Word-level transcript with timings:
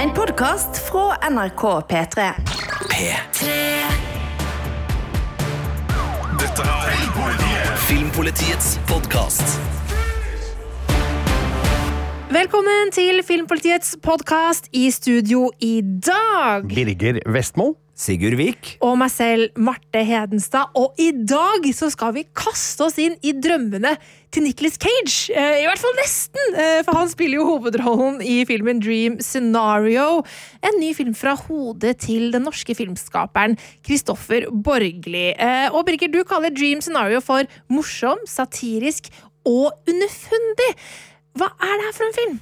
En 0.00 0.10
podkast 0.14 0.78
fra 0.90 1.30
NRK 1.30 1.62
P3. 1.90 2.24
P3 2.90 3.54
Dette 6.38 6.66
er 6.66 7.72
Filmpolitiets 7.88 8.76
podkast. 8.86 9.42
Velkommen 12.30 12.94
til 12.94 13.24
Filmpolitiets 13.26 13.96
podkast 14.02 14.70
i 14.70 14.86
studio 14.94 15.50
i 15.58 15.80
dag. 15.82 16.70
Birger 16.70 17.18
Vestmo. 17.26 17.72
Sigurd 17.98 18.36
Vik. 18.38 18.76
Og 18.84 18.94
meg 19.00 19.10
selv, 19.10 19.48
Marte 19.58 20.04
Hedenstad. 20.06 20.70
Og 20.78 20.94
i 21.02 21.08
dag 21.10 21.66
så 21.74 21.88
skal 21.90 22.14
vi 22.14 22.22
kaste 22.38 22.86
oss 22.86 22.98
inn 23.02 23.16
i 23.26 23.32
drømmene 23.34 23.96
til 24.30 24.44
Nicholas 24.46 24.78
Cage. 24.78 25.32
Eh, 25.34 25.64
I 25.64 25.66
hvert 25.66 25.82
fall 25.82 25.96
nesten, 25.98 26.54
eh, 26.54 26.82
for 26.86 26.94
han 26.94 27.10
spiller 27.10 27.40
jo 27.40 27.48
hovedrollen 27.48 28.20
i 28.22 28.44
filmen 28.46 28.78
Dream 28.84 29.18
Scenario. 29.24 30.22
En 30.62 30.78
ny 30.78 30.92
film 30.94 31.16
fra 31.18 31.34
hodet 31.34 31.96
til 32.06 32.30
den 32.30 32.46
norske 32.46 32.76
filmskaperen 32.78 33.58
Kristoffer 33.82 34.46
Borgli. 34.52 35.32
Eh, 35.34 35.68
Og 35.74 35.84
Birger, 35.86 36.12
du 36.12 36.22
kaller 36.22 36.54
Dream 36.54 36.80
Scenario 36.80 37.20
for 37.20 37.42
morsom, 37.68 38.22
satirisk 38.26 39.10
og 39.44 39.72
underfundig. 39.88 40.70
Hva 41.34 41.50
er 41.50 41.74
det 41.74 41.86
her 41.88 41.98
for 41.98 42.06
en 42.06 42.18
film? 42.20 42.38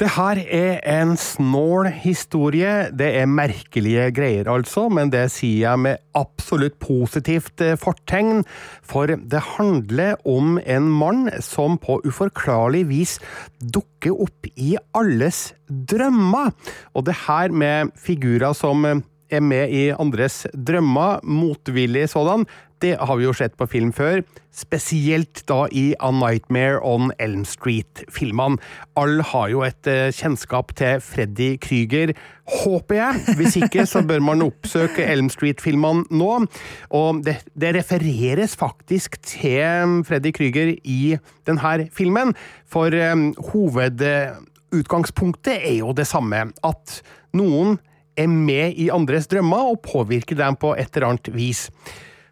Det 0.00 0.08
her 0.14 0.38
er 0.40 0.78
en 0.88 1.10
snål 1.20 1.90
historie. 1.92 2.86
Det 2.96 3.10
er 3.20 3.26
merkelige 3.28 4.06
greier, 4.16 4.48
altså, 4.48 4.86
men 4.88 5.10
det 5.12 5.26
sier 5.34 5.66
jeg 5.66 5.82
med 5.84 6.00
absolutt 6.16 6.78
positivt 6.80 7.60
eh, 7.60 7.76
fortegn. 7.76 8.40
For 8.80 9.12
det 9.12 9.42
handler 9.58 10.16
om 10.24 10.56
en 10.64 10.88
mann 10.88 11.28
som 11.44 11.76
på 11.76 11.98
uforklarlig 12.08 12.86
vis 12.88 13.18
dukker 13.60 14.16
opp 14.24 14.48
i 14.56 14.72
alles 14.96 15.50
drømmer. 15.68 16.56
Og 16.96 17.04
det 17.04 17.18
her 17.26 17.52
med 17.52 17.92
figurer 18.00 18.56
som 18.56 18.88
eh, 18.88 19.04
er 19.30 19.44
med 19.44 19.70
i 19.70 19.88
andres 19.94 20.42
drømmer, 20.54 21.22
motvillig 21.24 22.08
sådan, 22.12 22.46
det 22.80 22.94
har 22.96 23.18
vi 23.18 23.26
jo 23.26 23.32
sett 23.36 23.58
på 23.60 23.66
film 23.68 23.90
før, 23.92 24.22
spesielt 24.56 25.42
da 25.48 25.66
i 25.76 25.94
A 26.00 26.10
Nightmare 26.14 26.80
on 26.86 27.10
Elm 27.20 27.44
Street-filmene. 27.44 28.56
Alle 28.98 29.22
har 29.32 29.48
jo 29.52 29.62
et 29.66 29.86
eh, 29.90 30.12
kjennskap 30.16 30.72
til 30.78 31.00
Freddy 31.04 31.58
Krüger, 31.60 32.14
håper 32.62 32.94
jeg. 32.96 33.14
Hvis 33.36 33.56
ikke 33.60 33.86
så 33.86 34.02
bør 34.06 34.20
man 34.24 34.42
oppsøke 34.46 35.04
Elm 35.04 35.28
Street-filmene 35.32 36.04
nå. 36.10 36.46
Og 36.96 37.24
det, 37.26 37.36
det, 37.52 37.74
refereres 37.76 38.56
faktisk 38.56 39.22
til 39.28 40.04
Freddy 40.08 40.32
Krüger 40.36 40.68
i 40.80 41.16
denne 41.46 41.88
filmen, 41.92 42.34
for 42.64 42.88
um, 43.12 43.34
hovedutgangspunktet 43.52 45.56
er 45.60 45.76
jo 45.82 45.92
det 45.92 46.06
samme, 46.08 46.52
at 46.64 47.02
noen 47.36 47.78
er 48.22 48.30
med 48.30 48.78
i 48.78 48.90
andres 48.92 49.28
drømmer 49.30 49.72
og 49.72 49.82
påvirker 49.86 50.38
dem 50.38 50.58
på 50.60 50.74
et 50.78 50.94
eller 50.94 51.12
annet 51.12 51.32
vis. 51.34 51.68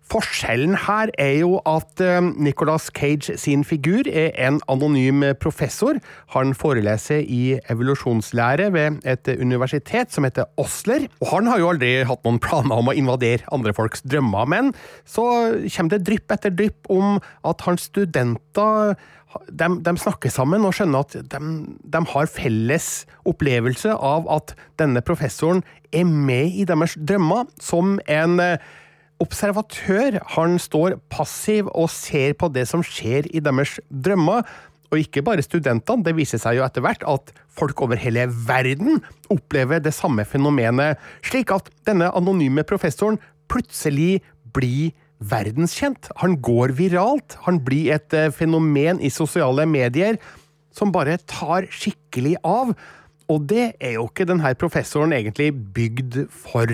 Forskjellen 0.09 0.73
her 0.87 1.11
er 1.21 1.35
jo 1.43 1.59
at 1.69 2.01
eh, 2.01 2.23
Nicolas 2.41 2.87
Cage 2.97 3.35
sin 3.37 3.65
figur 3.67 4.09
er 4.09 4.31
en 4.41 4.61
anonym 4.73 5.21
professor. 5.41 5.99
Han 6.33 6.55
foreleser 6.57 7.21
i 7.29 7.59
evolusjonslære 7.69 8.71
ved 8.73 9.03
et 9.05 9.29
universitet 9.37 10.15
som 10.15 10.25
heter 10.25 10.49
Osler. 10.57 11.05
Og 11.21 11.29
han 11.35 11.51
har 11.51 11.61
jo 11.61 11.69
aldri 11.75 11.93
hatt 12.09 12.25
noen 12.25 12.41
planer 12.41 12.81
om 12.81 12.89
å 12.89 12.97
invadere 12.97 13.45
andre 13.53 13.77
folks 13.77 14.01
drømmer, 14.09 14.49
men 14.49 14.73
så 15.05 15.27
kommer 15.69 15.99
det 15.99 16.07
drypp 16.09 16.33
etter 16.39 16.57
drypp 16.57 16.89
om 16.93 17.21
at 17.45 17.69
hans 17.69 17.91
studenter 17.93 18.97
de, 19.53 19.69
de, 19.85 19.93
snakker 20.01 20.33
sammen 20.33 20.65
og 20.65 20.73
skjønner 20.73 21.05
at 21.05 21.17
de, 21.21 21.41
de, 21.85 22.05
har 22.15 22.31
felles 22.33 22.89
opplevelse 23.29 23.93
av 23.93 24.29
at 24.33 24.55
denne 24.81 25.05
professoren 25.05 25.61
er 25.93 26.09
med 26.09 26.57
i 26.57 26.65
deres 26.69 26.97
drømmer 26.97 27.45
som 27.61 27.99
en 28.09 28.41
observatør. 29.23 30.21
Han 30.37 30.59
står 30.63 30.99
passiv 31.13 31.71
og 31.75 31.91
ser 31.93 32.37
på 32.39 32.51
det 32.55 32.67
som 32.71 32.85
skjer 32.87 33.29
i 33.35 33.43
deres 33.45 33.79
drømmer. 33.91 34.47
Og 34.89 35.03
ikke 35.03 35.23
bare 35.25 35.45
studentene, 35.45 36.05
det 36.07 36.15
viser 36.17 36.41
seg 36.41 36.59
jo 36.59 36.65
etter 36.65 36.85
hvert 36.85 37.03
at 37.05 37.33
folk 37.59 37.83
over 37.85 37.99
hele 38.01 38.25
verden 38.49 39.03
opplever 39.33 39.83
det 39.85 39.93
samme 39.93 40.25
fenomenet, 40.25 40.97
slik 41.27 41.53
at 41.53 41.69
denne 41.89 42.09
anonyme 42.17 42.65
professoren 42.65 43.19
plutselig 43.53 44.23
blir 44.57 44.95
verdenskjent. 45.19 46.09
Han 46.23 46.39
går 46.41 46.73
viralt. 46.79 47.37
Han 47.45 47.61
blir 47.65 47.93
et 47.97 48.15
eh, 48.15 48.31
fenomen 48.33 49.01
i 49.03 49.11
sosiale 49.13 49.67
medier 49.69 50.17
som 50.75 50.93
bare 50.95 51.19
tar 51.27 51.67
skikkelig 51.75 52.37
av. 52.47 52.73
Og 53.29 53.45
det 53.51 53.65
er 53.77 53.99
jo 53.99 54.07
ikke 54.09 54.27
denne 54.29 54.55
professoren 54.57 55.13
egentlig 55.13 55.51
bygd 55.77 56.23
for. 56.33 56.71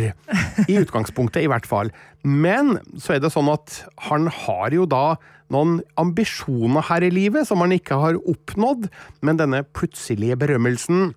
I 0.70 0.76
utgangspunktet, 0.78 1.42
i 1.42 1.50
hvert 1.50 1.66
fall. 1.66 1.90
Men 2.22 2.78
så 2.96 3.16
er 3.16 3.24
det 3.24 3.32
sånn 3.34 3.50
at 3.52 3.80
han 4.06 4.30
har 4.30 4.74
jo 4.74 4.86
da 4.86 5.16
noen 5.52 5.80
ambisjoner 6.00 6.86
her 6.88 7.04
i 7.04 7.12
livet 7.12 7.48
som 7.48 7.60
han 7.62 7.74
ikke 7.74 7.98
har 8.00 8.20
oppnådd, 8.22 8.88
men 9.26 9.40
denne 9.40 9.64
plutselige 9.76 10.38
berømmelsen, 10.40 11.12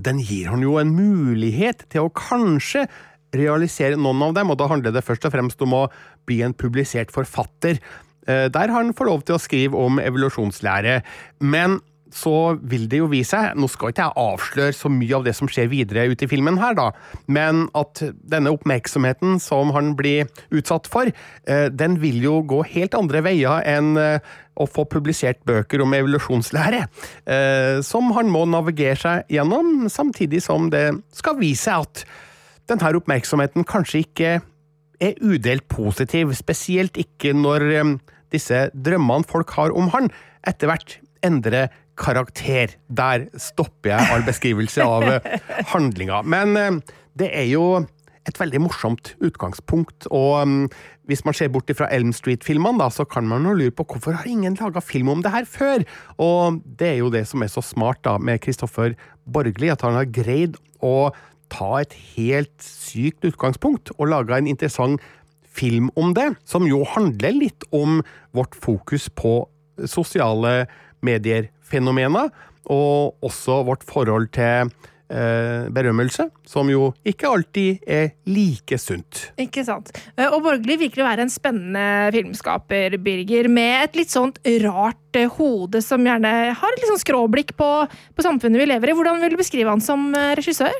den 0.00 0.22
gir 0.22 0.48
han 0.50 0.64
jo 0.64 0.78
en 0.80 0.94
mulighet 0.94 1.84
til 1.92 2.06
å 2.06 2.14
kanskje 2.14 2.86
realisere 3.34 3.98
noen 3.98 4.22
av 4.28 4.34
dem, 4.38 4.50
og 4.50 4.58
da 4.58 4.70
handler 4.70 4.94
det 4.94 5.04
først 5.06 5.26
og 5.26 5.34
fremst 5.34 5.62
om 5.66 5.74
å 5.76 5.84
bli 6.26 6.40
en 6.46 6.54
publisert 6.54 7.14
forfatter, 7.14 7.82
Der 8.24 8.48
der 8.48 8.70
han 8.72 8.94
får 8.96 9.04
lov 9.04 9.22
til 9.22 9.34
å 9.34 9.38
skrive 9.38 9.76
om 9.76 9.98
evolusjonslære. 10.00 11.02
Men 11.44 11.80
så 12.14 12.54
vil 12.62 12.86
det 12.90 13.00
jo 13.00 13.10
vise 13.10 13.34
seg 13.34 13.58
Nå 13.58 13.66
skal 13.70 13.90
ikke 13.90 14.04
jeg 14.04 14.18
avsløre 14.20 14.76
så 14.76 14.90
mye 14.92 15.16
av 15.16 15.24
det 15.26 15.34
som 15.36 15.48
skjer 15.50 15.70
videre 15.72 16.06
ute 16.12 16.26
i 16.26 16.30
filmen 16.30 16.58
her, 16.60 16.76
da, 16.78 16.90
men 17.26 17.66
at 17.76 18.02
denne 18.30 18.52
oppmerksomheten 18.54 19.40
som 19.42 19.72
han 19.74 19.94
blir 19.98 20.28
utsatt 20.54 20.88
for, 20.90 21.10
eh, 21.10 21.66
den 21.72 21.98
vil 22.02 22.20
jo 22.22 22.38
gå 22.46 22.62
helt 22.74 22.94
andre 22.98 23.24
veier 23.24 23.64
enn 23.66 23.96
eh, 23.98 24.34
å 24.54 24.68
få 24.70 24.84
publisert 24.86 25.40
bøker 25.48 25.82
om 25.82 25.94
evolusjonslære, 25.96 26.84
eh, 27.26 27.80
som 27.86 28.12
han 28.14 28.30
må 28.30 28.44
navigere 28.46 29.00
seg 29.00 29.34
gjennom, 29.34 29.88
samtidig 29.90 30.44
som 30.44 30.68
det 30.70 30.86
skal 31.16 31.40
vise 31.40 31.66
seg 31.66 31.86
at 31.88 32.04
denne 32.70 32.94
oppmerksomheten 33.00 33.66
kanskje 33.68 34.04
ikke 34.04 34.34
er 35.02 35.18
udelt 35.24 35.66
positiv, 35.72 36.30
spesielt 36.38 36.98
ikke 37.00 37.34
når 37.36 37.66
disse 38.32 38.68
drømmene 38.74 39.26
folk 39.28 39.50
har 39.58 39.74
om 39.74 39.90
han, 39.94 40.10
etter 40.46 40.70
hvert 40.70 40.98
endrer 41.24 41.72
karakter. 42.00 42.76
Der 42.88 43.28
stopper 43.40 43.94
jeg 43.94 44.12
all 44.12 44.24
beskrivelse 44.26 44.84
av 44.84 45.08
eh, 45.08 45.40
handlinga. 45.74 46.22
Men 46.22 46.56
eh, 46.56 46.96
det 47.18 47.30
er 47.32 47.48
jo 47.50 47.66
et 48.24 48.40
veldig 48.40 48.62
morsomt 48.64 49.12
utgangspunkt. 49.24 50.08
Og 50.08 50.42
um, 50.42 50.54
hvis 51.08 51.24
man 51.26 51.36
ser 51.36 51.50
bort 51.52 51.70
fra 51.76 51.90
Elm 51.92 52.12
Street-filmene, 52.16 52.86
så 52.90 53.04
kan 53.08 53.28
man 53.28 53.44
jo 53.44 53.52
lure 53.58 53.74
på 53.74 53.86
hvorfor 53.90 54.16
har 54.16 54.28
ingen 54.28 54.56
laga 54.60 54.80
film 54.80 55.10
om 55.12 55.24
det 55.24 55.32
her 55.34 55.44
før? 55.48 55.84
Og 56.16 56.62
det 56.64 56.88
er 56.94 56.98
jo 57.02 57.12
det 57.12 57.26
som 57.28 57.44
er 57.44 57.52
så 57.52 57.64
smart 57.64 58.00
da 58.06 58.16
med 58.18 58.40
Kristoffer 58.44 58.96
Borgli, 59.24 59.68
at 59.72 59.84
han 59.84 59.98
har 59.98 60.08
greid 60.08 60.56
å 60.84 61.12
ta 61.52 61.82
et 61.82 61.92
helt 62.16 62.54
sykt 62.64 63.26
utgangspunkt 63.28 63.92
og 63.98 64.08
laga 64.10 64.40
en 64.40 64.48
interessant 64.50 65.02
film 65.54 65.90
om 66.00 66.14
det, 66.16 66.32
som 66.48 66.66
jo 66.66 66.82
handler 66.96 67.36
litt 67.36 67.66
om 67.70 68.00
vårt 68.34 68.56
fokus 68.58 69.06
på 69.14 69.44
sosiale 69.90 70.64
medier-fenomener, 71.64 72.30
og 72.70 73.14
også 73.24 73.64
vårt 73.66 73.84
forhold 73.84 74.30
til 74.32 74.70
eh, 75.10 75.68
berømmelse, 75.70 76.30
som 76.46 76.68
jo 76.70 76.92
ikke 77.04 77.28
alltid 77.28 77.84
er 77.86 78.14
like 78.26 78.78
sunt. 78.78 79.32
Ikke 79.38 79.64
sant. 79.64 79.92
Eh, 80.16 80.28
og 80.30 80.42
Borgli 80.42 80.76
virker 80.80 81.02
å 81.02 81.08
være 81.08 81.22
en 81.26 81.32
spennende 81.32 82.10
filmskaper, 82.14 82.96
Birger, 82.98 83.48
med 83.48 83.90
et 83.90 83.96
litt 83.96 84.10
sånt 84.10 84.40
rart 84.64 85.16
eh, 85.16 85.28
hode 85.28 85.82
som 85.82 86.04
gjerne 86.04 86.54
har 86.54 86.72
et 86.72 86.80
litt 86.80 86.90
sånn 86.90 87.04
skråblikk 87.04 87.54
på, 87.56 87.70
på 88.14 88.24
samfunnet 88.24 88.60
vi 88.60 88.70
lever 88.72 88.90
i. 88.90 88.96
Hvordan 88.96 89.20
vil 89.20 89.36
du 89.36 89.40
beskrive 89.40 89.70
han 89.70 89.84
som 89.84 90.12
regissør? 90.14 90.74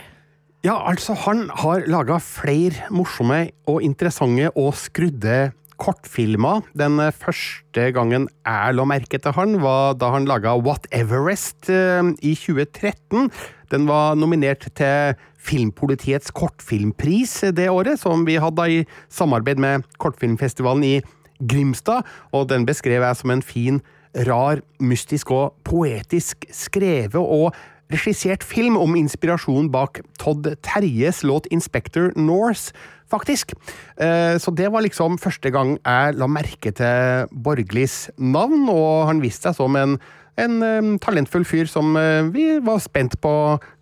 Ja, 0.64 0.79
altså, 0.88 1.12
han 1.26 1.50
har 1.61 1.85
laga 1.93 2.17
flere 2.25 2.87
morsomme 2.88 3.50
og 3.69 3.82
interessante 3.85 4.49
og 4.56 4.73
skrudde 4.81 5.50
kortfilmer. 5.81 6.62
Den 6.79 7.00
første 7.12 7.88
gangen 7.97 8.29
jeg 8.44 8.76
la 8.76 8.87
merke 8.88 9.21
til 9.21 9.35
han, 9.37 9.59
var 9.62 9.97
da 9.99 10.12
han 10.15 10.29
laga 10.29 10.55
What 10.61 10.87
Everest 10.94 11.71
eh, 11.73 12.03
i 12.23 12.35
2013. 12.38 13.31
Den 13.73 13.88
var 13.88 14.15
nominert 14.19 14.69
til 14.76 15.19
Filmpolitiets 15.44 16.32
kortfilmpris 16.32 17.41
det 17.56 17.69
året, 17.73 18.00
som 18.00 18.25
vi 18.26 18.38
hadde 18.41 18.69
i 18.71 18.81
samarbeid 19.12 19.61
med 19.61 19.85
kortfilmfestivalen 20.00 20.87
i 20.87 20.94
Grimstad, 21.43 22.06
og 22.32 22.49
den 22.49 22.65
beskrev 22.67 23.03
jeg 23.03 23.19
som 23.19 23.32
en 23.35 23.43
fin, 23.43 23.82
rar, 24.29 24.62
mystisk 24.79 25.32
og 25.35 25.56
poetisk 25.67 26.47
skrevet 26.55 27.19
og 27.19 27.55
regissert 27.92 28.44
film 28.46 28.78
om 28.81 28.96
inspirasjon 28.98 29.70
bak 29.72 30.00
Todd 30.20 30.48
Terjes 30.64 31.22
låt 31.26 31.46
Inspector 31.52 32.12
Norse, 32.16 32.72
faktisk. 33.10 33.52
Eh, 34.00 34.36
så 34.40 34.54
det 34.56 34.70
var 34.72 34.84
liksom 34.86 35.19
første 35.20 35.52
gang 35.54 35.76
jeg 35.78 36.19
la 36.19 36.28
merke 36.31 36.72
til 36.75 37.31
Borglis 37.31 38.08
navn, 38.19 38.69
og 38.72 39.08
han 39.10 39.25
viste 39.25 39.50
seg 39.50 39.60
som 39.60 39.81
en 39.81 39.98
en 40.40 40.96
talentfull 41.02 41.44
fyr 41.46 41.69
som 41.70 41.94
eh, 41.98 42.26
vi 42.34 42.46
var 42.64 42.81
spent 42.82 43.16
på 43.22 43.32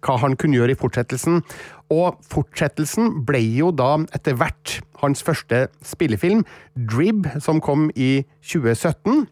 hva 0.04 0.16
han 0.20 0.36
kunne 0.36 0.58
gjøre 0.58 0.74
i 0.74 0.78
fortsettelsen. 0.78 1.40
Og 1.92 2.18
fortsettelsen 2.32 3.22
ble 3.28 3.40
jo 3.56 3.70
da 3.76 3.94
etter 4.16 4.36
hvert 4.40 4.80
hans 5.02 5.24
første 5.24 5.66
spillefilm, 5.86 6.44
Drib, 6.76 7.28
som 7.42 7.60
kom 7.64 7.90
i 7.96 8.24
2017. 8.44 9.26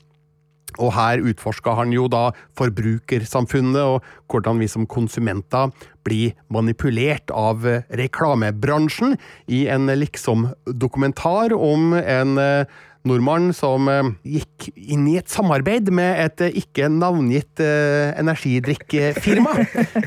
Og 0.80 0.94
her 0.96 1.22
utforska 1.30 1.76
han 1.78 1.94
jo 1.94 2.08
da 2.10 2.30
forbrukersamfunnet 2.58 3.80
og 3.80 4.06
hvordan 4.30 4.60
vi 4.62 4.68
som 4.70 4.88
konsumenter 4.90 5.72
blir 6.06 6.32
manipulert 6.48 7.30
av 7.34 7.66
reklamebransjen 8.00 9.18
i 9.52 9.66
en 9.68 9.90
liksom-dokumentar 9.92 11.52
om 11.56 11.92
en 12.00 12.40
eh, 12.40 12.78
nordmann 13.08 13.50
som 13.56 13.88
eh, 13.88 14.10
gikk 14.36 14.68
inn 14.76 15.06
i 15.08 15.16
et 15.20 15.30
samarbeid 15.32 15.88
med 15.94 16.18
et 16.20 16.44
eh, 16.44 16.56
ikke 16.60 16.90
navngitt 16.92 17.62
eh, 17.64 18.12
energidrikkfirma. 18.20 19.54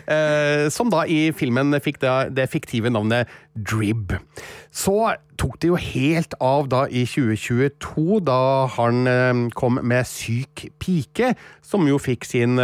som 0.76 0.90
da 0.94 1.04
i 1.10 1.32
filmen 1.36 1.74
fikk 1.84 2.00
det, 2.04 2.12
det 2.38 2.50
fiktive 2.52 2.92
navnet 2.94 3.30
Drib. 3.54 4.14
Så 4.74 4.96
tok 5.40 5.58
det 5.62 5.70
jo 5.72 5.80
helt 5.80 6.36
av 6.44 6.68
da 6.72 6.84
i 6.90 7.06
2022, 7.10 8.20
da 8.28 8.40
han 8.76 9.50
kom 9.58 9.80
med 9.82 10.08
Syk 10.10 10.68
pike, 10.82 11.34
som 11.66 11.88
jo 11.90 12.00
fikk 12.02 12.28
sin 12.28 12.60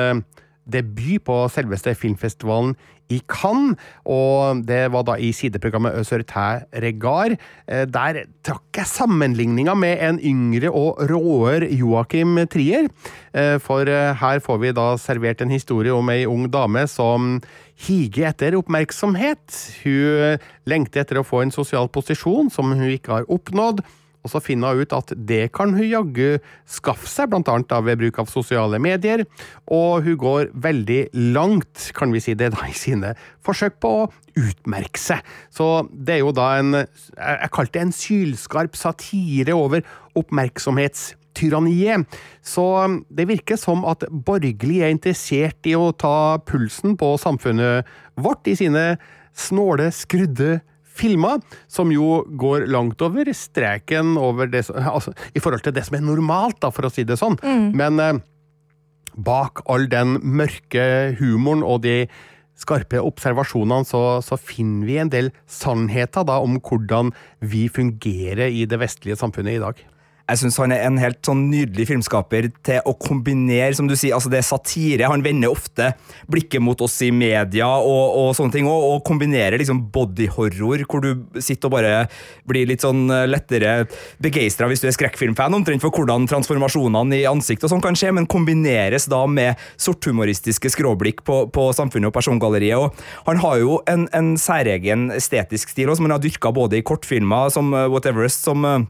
debut 0.71 1.23
på 1.25 1.41
selveste 1.51 1.95
filmfestivalen 1.97 2.75
i 3.09 3.19
Cannes, 3.25 3.77
og 4.05 4.61
det 4.67 4.83
var 4.93 5.05
da 5.07 5.15
i 5.17 5.31
sideprogrammet 5.33 5.97
Øsørtæ 5.97 6.65
Regard. 6.83 7.37
Eh, 7.67 7.85
Der 7.89 8.25
trakk 8.45 8.77
jeg 8.77 8.85
sammenligninga 8.85 9.73
med 9.73 9.97
en 10.05 10.19
yngre 10.21 10.69
og 10.69 11.01
råere 11.09 11.71
Joakim 11.73 12.37
Trier. 12.47 12.89
Eh, 13.33 13.57
For 13.59 13.81
eh, 13.89 14.13
her 14.13 14.39
får 14.39 14.59
vi 14.61 14.71
da 14.71 14.95
servert 14.97 15.41
en 15.41 15.49
historie 15.49 15.93
om 15.93 16.09
ei 16.09 16.25
ung 16.25 16.49
dame 16.51 16.85
som 16.87 17.41
higer 17.79 18.29
etter 18.29 18.57
oppmerksomhet. 18.59 19.57
Hun 19.83 20.37
lengter 20.69 21.01
etter 21.01 21.17
å 21.19 21.25
få 21.25 21.41
en 21.41 21.51
sosial 21.51 21.89
posisjon 21.89 22.51
som 22.51 22.71
hun 22.71 22.89
ikke 22.91 23.19
har 23.21 23.29
oppnådd. 23.29 23.81
Og 24.25 24.33
så 24.33 24.41
finner 24.43 24.75
hun 24.75 24.83
ut 24.83 24.95
at 24.95 25.13
det 25.15 25.51
kan 25.55 25.71
hun 25.75 25.85
jaggu 25.85 26.39
skaffe 26.67 27.07
seg, 27.07 27.29
blant 27.31 27.69
da 27.69 27.79
ved 27.83 28.01
bruk 28.01 28.19
av 28.19 28.31
sosiale 28.31 28.79
medier. 28.81 29.23
Og 29.71 30.03
hun 30.05 30.17
går 30.19 30.49
veldig 30.53 31.01
langt, 31.35 31.89
kan 31.95 32.11
vi 32.11 32.21
si 32.23 32.35
det, 32.37 32.51
da, 32.55 32.67
i 32.67 32.75
sine 32.75 33.13
forsøk 33.45 33.79
på 33.83 33.93
å 34.01 34.09
utmerke 34.39 34.99
seg. 34.99 35.23
Så 35.55 35.87
det 35.93 36.17
er 36.17 36.23
jo 36.23 36.35
da 36.35 36.51
en 36.59 36.81
jeg 36.81 37.53
kalte 37.55 37.77
det 37.77 37.85
en 37.85 37.95
sylskarp 37.95 38.75
satire 38.79 39.55
over 39.55 39.85
oppmerksomhetstyranniet. 40.19 42.19
Så 42.43 42.65
det 43.07 43.29
virker 43.29 43.59
som 43.59 43.85
at 43.87 44.03
borgerlig 44.09 44.81
er 44.83 44.93
interessert 44.93 45.69
i 45.69 45.77
å 45.79 45.93
ta 45.95 46.41
pulsen 46.43 46.99
på 46.99 47.15
samfunnet 47.21 47.87
vårt 48.19 48.51
i 48.51 48.57
sine 48.59 48.97
snåle, 49.39 49.87
skrudde 49.95 50.59
filmer, 50.99 51.43
som 51.71 51.93
jo 51.93 52.23
går 52.39 52.67
langt 52.71 53.01
over 53.05 53.31
streken 53.35 54.17
over 54.19 54.51
det, 54.51 54.65
altså, 54.69 55.15
i 55.33 55.43
forhold 55.43 55.63
til 55.65 55.75
det 55.75 55.85
som 55.87 55.99
er 55.99 56.05
normalt, 56.05 56.59
da, 56.63 56.73
for 56.75 56.87
å 56.87 56.93
si 56.93 57.07
det 57.07 57.19
sånn. 57.19 57.39
Men 57.75 58.03
eh, 58.03 58.19
bak 59.19 59.63
all 59.69 59.87
den 59.91 60.17
mørke 60.23 61.15
humoren 61.19 61.63
og 61.65 61.83
de 61.87 62.03
skarpe 62.59 62.99
observasjonene, 62.99 63.87
så, 63.87 64.19
så 64.25 64.35
finner 64.39 64.87
vi 64.87 64.97
en 64.99 65.11
del 65.13 65.31
sannheter 65.47 66.25
da 66.27 66.39
om 66.43 66.59
hvordan 66.59 67.13
vi 67.39 67.67
fungerer 67.71 68.51
i 68.51 68.65
det 68.69 68.81
vestlige 68.81 69.19
samfunnet 69.19 69.57
i 69.57 69.63
dag. 69.63 69.79
Jeg 70.29 70.43
syns 70.43 70.59
han 70.61 70.73
er 70.73 70.83
en 70.85 70.99
helt 71.01 71.19
sånn 71.25 71.47
nydelig 71.49 71.87
filmskaper 71.89 72.49
til 72.65 72.85
å 72.85 72.93
kombinere, 73.01 73.71
som 73.77 73.87
du 73.89 73.95
sier, 73.97 74.13
altså 74.13 74.29
det 74.29 74.41
er 74.41 74.45
satire. 74.45 75.09
Han 75.09 75.23
vender 75.25 75.49
ofte 75.49 75.91
blikket 76.29 76.61
mot 76.61 76.79
oss 76.85 76.99
i 77.05 77.09
media 77.15 77.67
og, 77.67 78.03
og 78.19 78.29
sånne 78.37 78.53
ting, 78.53 78.69
og, 78.69 78.85
og 78.91 79.01
kombinerer 79.07 79.57
liksom 79.61 79.81
bodyhorror, 79.93 80.85
hvor 80.89 81.01
du 81.05 81.41
sitter 81.41 81.69
og 81.69 81.75
bare 81.77 81.93
blir 82.49 82.69
litt 82.69 82.85
sånn 82.85 83.07
eh, 83.13 83.25
lettere 83.29 83.87
begeistra 84.21 84.69
hvis 84.69 84.83
du 84.83 84.89
er 84.89 84.95
skrekkfilmfan, 84.95 85.57
omtrent 85.57 85.83
for 85.83 85.93
hvordan 85.95 86.29
transformasjonene 86.29 87.21
i 87.21 87.25
ansikt 87.29 87.65
og 87.65 87.73
sånn 87.73 87.83
kan 87.83 87.97
skje, 87.97 88.13
men 88.15 88.29
kombineres 88.29 89.09
da 89.09 89.23
med 89.29 89.57
sorthumoristiske 89.81 90.73
skråblikk 90.75 91.25
på, 91.27 91.41
på 91.53 91.69
samfunnet 91.75 92.11
og 92.11 92.17
persongalleriet. 92.19 92.77
Og 92.79 93.31
han 93.31 93.41
har 93.41 93.57
jo 93.63 93.81
en, 93.89 94.05
en 94.15 94.35
særegen 94.39 95.09
estetisk 95.15 95.73
stil 95.73 95.89
også, 95.89 96.03
som 96.03 96.09
han 96.09 96.17
har 96.19 96.23
dyrka 96.23 96.53
både 96.55 96.79
i 96.79 96.85
kortfilmer 96.85 97.49
som 97.53 97.73
Whateverest, 97.73 98.45
What 98.45 98.49
som 98.49 98.65
eh, 98.65 98.87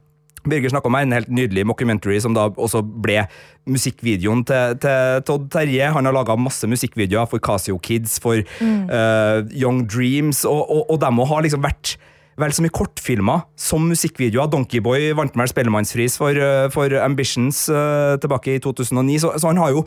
Birger 0.47 0.71
snakka 0.73 0.89
om 0.91 0.97
en 0.99 1.15
helt 1.17 1.31
nydelig 1.33 1.65
mockumentary 1.67 2.19
som 2.23 2.35
da 2.37 2.47
også 2.49 2.83
ble 2.83 3.23
musikkvideoen 3.69 4.45
til, 4.47 4.77
til 4.83 5.25
Todd 5.27 5.49
Terje. 5.53 5.91
Han 5.95 6.07
har 6.07 6.15
laga 6.15 6.37
masse 6.39 6.67
musikkvideoer 6.69 7.29
for 7.29 7.43
Casio 7.43 7.79
Kids, 7.83 8.19
for 8.23 8.39
eh, 8.39 9.39
Young 9.53 9.83
Dreams, 9.89 10.45
og, 10.47 10.63
og, 10.65 10.85
og 10.89 11.01
de 11.03 11.11
må 11.15 11.27
ha 11.29 11.43
liksom 11.45 11.65
vært 11.65 11.97
vel 12.39 12.53
så 12.55 12.63
mye 12.63 12.73
kortfilmer 12.73 13.43
som 13.59 13.89
musikkvideoer. 13.91 14.49
Donkeyboy 14.53 15.11
vant 15.17 15.35
vel 15.37 15.51
Spellemannspris 15.51 16.15
for, 16.21 16.39
uh, 16.39 16.69
for 16.73 16.93
Ambitions 17.03 17.65
uh, 17.67 18.15
tilbake 18.21 18.55
i 18.55 18.61
2009, 18.63 19.19
så, 19.25 19.33
så 19.35 19.51
han 19.51 19.59
har 19.59 19.75
jo 19.75 19.83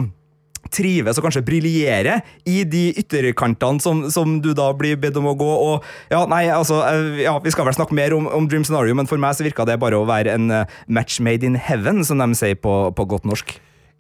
trives 0.73 1.19
og 1.19 1.27
kanskje 1.27 1.45
briljerer 1.47 2.23
i 2.49 2.63
de 2.67 2.89
ytterkantene 2.99 3.83
som, 3.83 4.05
som 4.11 4.39
du 4.43 4.53
da 4.57 4.71
blir 4.77 4.99
bedt 5.01 5.19
om 5.21 5.31
å 5.31 5.37
gå. 5.39 5.51
Og 5.69 6.13
ja, 6.13 6.25
nei, 6.31 6.47
altså, 6.53 6.83
eh, 6.89 7.23
ja, 7.27 7.37
Vi 7.43 7.55
skal 7.55 7.69
vel 7.69 7.79
snakke 7.79 7.97
mer 7.97 8.17
om, 8.17 8.27
om 8.27 8.49
Dream 8.51 8.67
Scenario, 8.67 8.97
men 8.99 9.11
for 9.11 9.23
meg 9.23 9.37
så 9.37 9.47
virka 9.47 9.67
det 9.69 9.81
bare 9.83 10.01
å 10.01 10.09
være 10.09 10.37
en 10.37 10.51
eh, 10.63 10.79
match 10.89 11.21
made 11.23 11.47
in 11.47 11.59
heaven, 11.59 12.05
som 12.07 12.23
de 12.23 12.39
sier 12.39 12.59
på, 12.59 12.79
på 12.97 13.11
godt 13.15 13.29
norsk. 13.29 13.57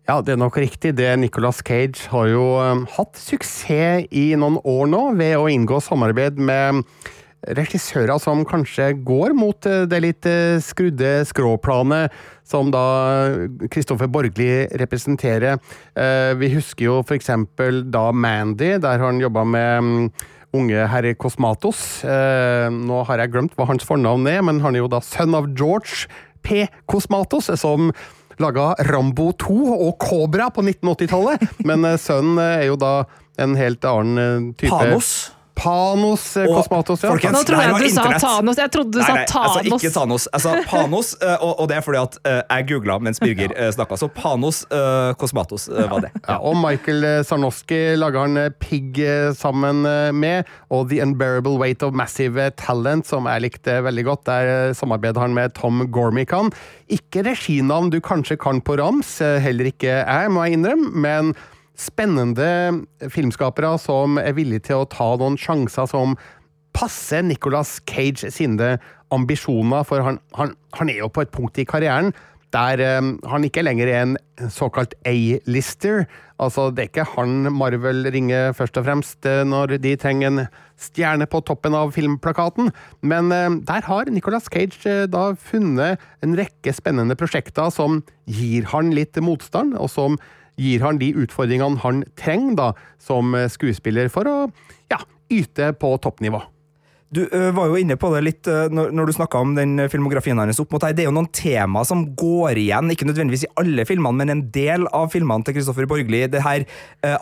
Ja, 0.06 0.20
det 0.22 0.36
er 0.36 0.38
nok 0.38 0.54
riktig. 0.62 0.92
Det 1.00 1.08
Nicolas 1.18 1.58
Cage 1.66 2.06
har 2.12 2.28
jo 2.30 2.44
um, 2.62 2.84
hatt 2.94 3.18
suksess 3.18 4.06
i 4.14 4.28
noen 4.38 4.60
år 4.62 4.86
nå 4.86 5.00
ved 5.18 5.34
å 5.34 5.48
inngå 5.50 5.80
samarbeid 5.82 6.38
med 6.38 6.84
regissører 7.58 8.18
som 8.22 8.44
kanskje 8.46 8.92
går 9.06 9.34
mot 9.36 9.66
eh, 9.68 9.84
det 9.86 9.98
litt 10.02 10.26
eh, 10.26 10.56
skrudde 10.62 11.20
skråplanet 11.28 12.14
som 12.46 12.72
da 12.74 12.82
Kristoffer 13.70 14.08
Borgli 14.10 14.66
representerer. 14.80 15.60
Eh, 15.94 16.32
Vi 16.40 16.50
husker 16.54 16.88
jo 16.88 16.96
eksempel 17.14 17.84
da 17.90 18.08
Mandy, 18.10 18.76
der 18.82 19.02
han 19.02 19.20
jobba 19.22 19.44
med 19.46 19.84
mm, 19.84 20.08
unge 20.58 20.86
herr 20.90 21.10
Kosmatos. 21.14 22.02
Eh, 22.06 22.66
Nå 22.70 23.02
har 23.10 23.22
jeg 23.22 23.34
glemt 23.34 23.54
hva 23.58 23.68
hans 23.70 23.86
fornavn 23.86 24.26
er, 24.30 24.42
men 24.42 24.62
han 24.64 24.74
er 24.74 24.82
jo 24.86 24.90
da 24.90 25.02
sønn 25.04 25.34
av 25.38 25.50
George 25.54 26.06
P. 26.46 26.66
Kosmatos, 26.86 27.50
som 27.60 27.90
laga 28.42 28.72
Rambo 28.88 29.30
2 29.38 29.56
og 29.76 29.94
Cobra 30.02 30.50
på 30.50 30.64
1980-tallet. 30.64 31.46
Men 31.68 31.86
eh, 31.88 31.98
sønnen 32.00 32.40
eh, 32.42 32.64
er 32.64 32.68
jo 32.70 32.80
da 32.80 32.92
en 33.40 33.56
helt 33.58 33.84
annen 33.88 34.20
eh, 34.22 34.52
type 34.56 34.72
Panos. 34.72 35.14
Panos 35.56 36.36
eh, 36.36 36.46
Kosmatos, 36.46 37.02
ja. 37.02 37.10
folkens, 37.10 37.32
Nå 37.34 37.42
trodde 37.48 37.64
jeg 37.64 37.90
du 37.90 37.94
sa. 37.96 38.06
Thanos. 38.20 38.60
Jeg 38.60 38.72
trodde 38.74 38.92
du 38.92 39.00
sa 39.02 39.14
Nei, 39.14 39.22
nei, 39.22 39.26
sa 39.26 39.42
Thanos. 39.42 39.82
ikke 39.82 39.92
Thanos. 39.94 40.28
Sa 40.44 40.54
Panos, 40.68 41.12
eh, 41.22 41.36
og, 41.40 41.52
og 41.64 41.70
det 41.70 41.78
er 41.78 41.86
fordi 41.86 42.02
at 42.02 42.18
eh, 42.28 42.40
jeg 42.44 42.68
googla 42.72 42.98
mens 43.02 43.22
Birger 43.22 43.54
ja. 43.56 43.70
snakka. 43.74 43.98
Så 44.00 44.10
Panos 44.12 44.62
uh, 44.70 45.12
Kosmatos 45.18 45.68
uh, 45.72 45.86
var 45.90 46.06
det. 46.06 46.12
Ja, 46.26 46.38
og 46.44 46.58
Michael 46.60 47.06
Sarnoski 47.26 47.80
lager 47.98 48.26
han 48.26 48.36
eh, 48.40 48.52
Pig 48.62 49.00
eh, 49.02 49.32
sammen 49.36 49.84
eh, 49.88 50.12
med, 50.14 50.48
og 50.72 50.88
The 50.90 51.00
Unbearable 51.04 51.56
Weight 51.60 51.84
of 51.86 51.96
Massive 51.96 52.50
Talent, 52.60 53.08
som 53.08 53.28
jeg 53.30 53.44
likte 53.46 53.80
veldig 53.86 54.06
godt. 54.08 54.24
Der 54.28 54.52
eh, 54.52 54.74
samarbeider 54.76 55.24
han 55.24 55.36
med 55.36 55.54
Tom 55.58 55.86
Gormican. 55.94 56.52
Ikke 56.92 57.24
reginavn 57.26 57.90
du 57.94 58.00
kanskje 58.04 58.38
kan 58.40 58.62
på 58.64 58.78
rams, 58.80 59.16
eh, 59.24 59.38
heller 59.44 59.70
ikke 59.72 60.00
jeg, 60.02 60.32
må 60.32 60.46
jeg 60.46 60.58
innrømme, 60.58 60.92
men 61.06 61.36
spennende 61.80 62.48
filmskapere 63.12 63.74
som 63.82 64.20
er 64.22 64.36
villige 64.36 64.68
til 64.70 64.82
å 64.82 64.90
ta 64.90 65.12
noen 65.20 65.38
sjanser 65.40 65.88
som 65.90 66.16
passer 66.76 67.24
Nicolas 67.24 67.78
Cage 67.88 68.28
sine 68.34 68.76
ambisjoner, 69.14 69.84
for 69.88 70.04
han, 70.04 70.18
han, 70.36 70.56
han 70.76 70.90
er 70.92 71.00
jo 71.04 71.12
på 71.12 71.24
et 71.24 71.32
punkt 71.32 71.60
i 71.62 71.68
karrieren 71.68 72.12
der 72.54 72.80
eh, 72.80 73.08
han 73.30 73.44
ikke 73.46 73.64
lenger 73.64 73.90
er 73.90 74.04
en 74.04 74.16
såkalt 74.52 74.94
A-lister. 75.08 76.04
Altså, 76.42 76.68
det 76.70 76.84
er 76.84 76.90
ikke 76.90 77.08
han 77.16 77.50
Marvel 77.52 78.06
ringer 78.12 78.54
først 78.56 78.78
og 78.80 78.86
fremst 78.86 79.26
eh, 79.28 79.42
når 79.48 79.76
de 79.82 79.94
trenger 80.00 80.30
en 80.30 80.46
stjerne 80.80 81.26
på 81.30 81.40
toppen 81.48 81.74
av 81.76 81.94
filmplakaten, 81.96 82.70
men 83.00 83.32
eh, 83.32 83.48
der 83.68 83.86
har 83.88 84.10
Nicolas 84.12 84.50
Cage 84.52 84.84
eh, 84.84 85.06
da 85.10 85.30
funnet 85.34 86.02
en 86.24 86.36
rekke 86.38 86.74
spennende 86.76 87.16
prosjekter 87.18 87.72
som 87.72 88.02
gir 88.28 88.68
han 88.72 88.92
litt 88.96 89.16
motstand, 89.24 89.76
og 89.80 89.90
som 89.92 90.20
gir 90.60 90.84
han 90.84 91.00
de 91.00 91.12
utfordringene 91.24 91.82
han 91.84 92.02
trenger 92.18 92.58
da, 92.58 92.68
som 93.02 93.34
eh, 93.36 93.48
skuespiller 93.52 94.10
for 94.12 94.28
å 94.28 94.36
ja, 94.92 95.00
yte 95.32 95.72
på 95.78 95.94
toppnivå. 96.02 96.42
Du 97.14 97.22
var 97.54 97.70
jo 97.70 97.78
inne 97.78 97.94
på 98.00 98.08
det 98.14 98.22
litt 98.24 98.48
når, 98.74 99.06
du 99.06 99.12
snakka 99.14 99.38
om 99.38 99.52
den 99.54 99.78
filmografien 99.90 100.38
hans 100.40 100.58
opp 100.62 100.72
mot 100.74 100.82
her. 100.82 100.94
Det 100.96 101.04
er 101.04 101.08
jo 101.08 101.14
noen 101.14 101.28
tema 101.30 101.84
som 101.86 102.02
går 102.18 102.58
igjen, 102.58 102.90
ikke 102.90 103.06
nødvendigvis 103.06 103.46
i 103.46 103.50
alle 103.62 103.84
filmene, 103.86 104.18
men 104.18 104.32
en 104.32 104.42
del 104.52 104.88
av 104.90 105.12
filmene 105.14 105.46
til 105.46 105.54
Kristoffer 105.56 105.86
Borgli. 105.88 106.24
Det 106.30 106.42
her 106.42 106.64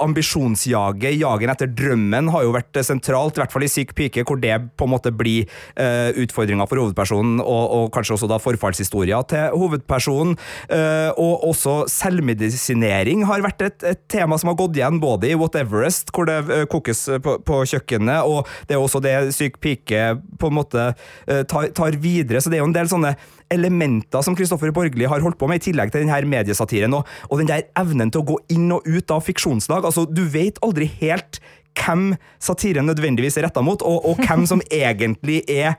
ambisjonsjaget, 0.00 1.18
jagen 1.20 1.52
etter 1.52 1.68
drømmen, 1.68 2.30
har 2.32 2.46
jo 2.46 2.54
vært 2.56 2.80
sentralt, 2.86 3.36
i 3.36 3.42
hvert 3.42 3.52
fall 3.52 3.66
i 3.66 3.70
Syk 3.70 3.92
pike, 3.98 4.24
hvor 4.24 4.40
det 4.40 4.56
på 4.78 4.88
en 4.88 4.94
måte 4.94 5.12
blir 5.14 5.44
uh, 5.76 6.10
utfordringa 6.24 6.66
for 6.70 6.80
hovedpersonen, 6.80 7.42
og, 7.42 7.64
og, 7.76 7.90
kanskje 7.94 8.16
også 8.16 8.30
da 8.30 8.40
forfallshistoria 8.40 9.20
til 9.30 9.52
hovedpersonen. 9.52 10.34
Og 11.20 11.44
også 11.50 11.74
selvmedisinering 11.90 13.24
har 13.28 13.44
vært 13.44 13.62
et, 13.66 13.84
et, 13.92 14.00
tema 14.10 14.36
som 14.40 14.50
har 14.50 14.58
gått 14.58 14.78
igjen 14.78 14.98
både 15.02 15.30
i 15.30 15.36
What 15.38 15.56
Everest, 15.58 16.10
hvor 16.14 16.28
det 16.28 16.64
kokes 16.72 17.04
på, 17.24 17.36
på, 17.44 17.60
kjøkkenet, 17.68 18.24
og 18.26 18.48
det 18.68 18.76
er 18.76 18.82
også 18.82 19.02
det 19.04 19.14
Syk 19.36 19.60
pike 19.62 19.73
på 19.74 20.50
en 20.50 20.56
måte 20.56 20.90
tar, 21.50 21.70
tar, 21.74 21.98
videre. 22.00 22.40
Så 22.40 22.50
det 22.50 22.58
er 22.58 22.64
jo 22.64 22.70
en 22.70 22.76
del 22.76 22.90
sånne 22.90 23.14
elementer 23.52 24.24
som 24.24 24.36
Kristoffer 24.36 24.72
Borgli 24.74 25.08
har 25.08 25.22
holdt 25.24 25.38
på 25.40 25.48
med, 25.50 25.60
i 25.60 25.66
tillegg 25.70 25.92
til 25.92 26.04
denne 26.04 26.20
mediesatiren, 26.30 26.94
og, 26.96 27.10
og 27.30 27.40
den 27.40 27.50
der 27.50 27.66
evnen 27.80 28.12
til 28.12 28.24
å 28.24 28.28
gå 28.34 28.38
inn 28.54 28.70
og 28.74 28.86
ut 28.88 29.14
av 29.14 29.24
fiksjonslag. 29.26 29.84
Altså, 29.84 30.06
du 30.08 30.24
vet 30.32 30.60
aldri 30.64 30.88
helt 31.00 31.40
hvem 31.74 32.14
satiren 32.42 32.86
nødvendigvis 32.88 33.38
er 33.38 33.48
retta 33.48 33.62
mot, 33.64 33.82
og, 33.82 34.04
og, 34.08 34.20
hvem 34.24 34.44
som 34.48 34.62
egentlig 34.72 35.42
er 35.50 35.74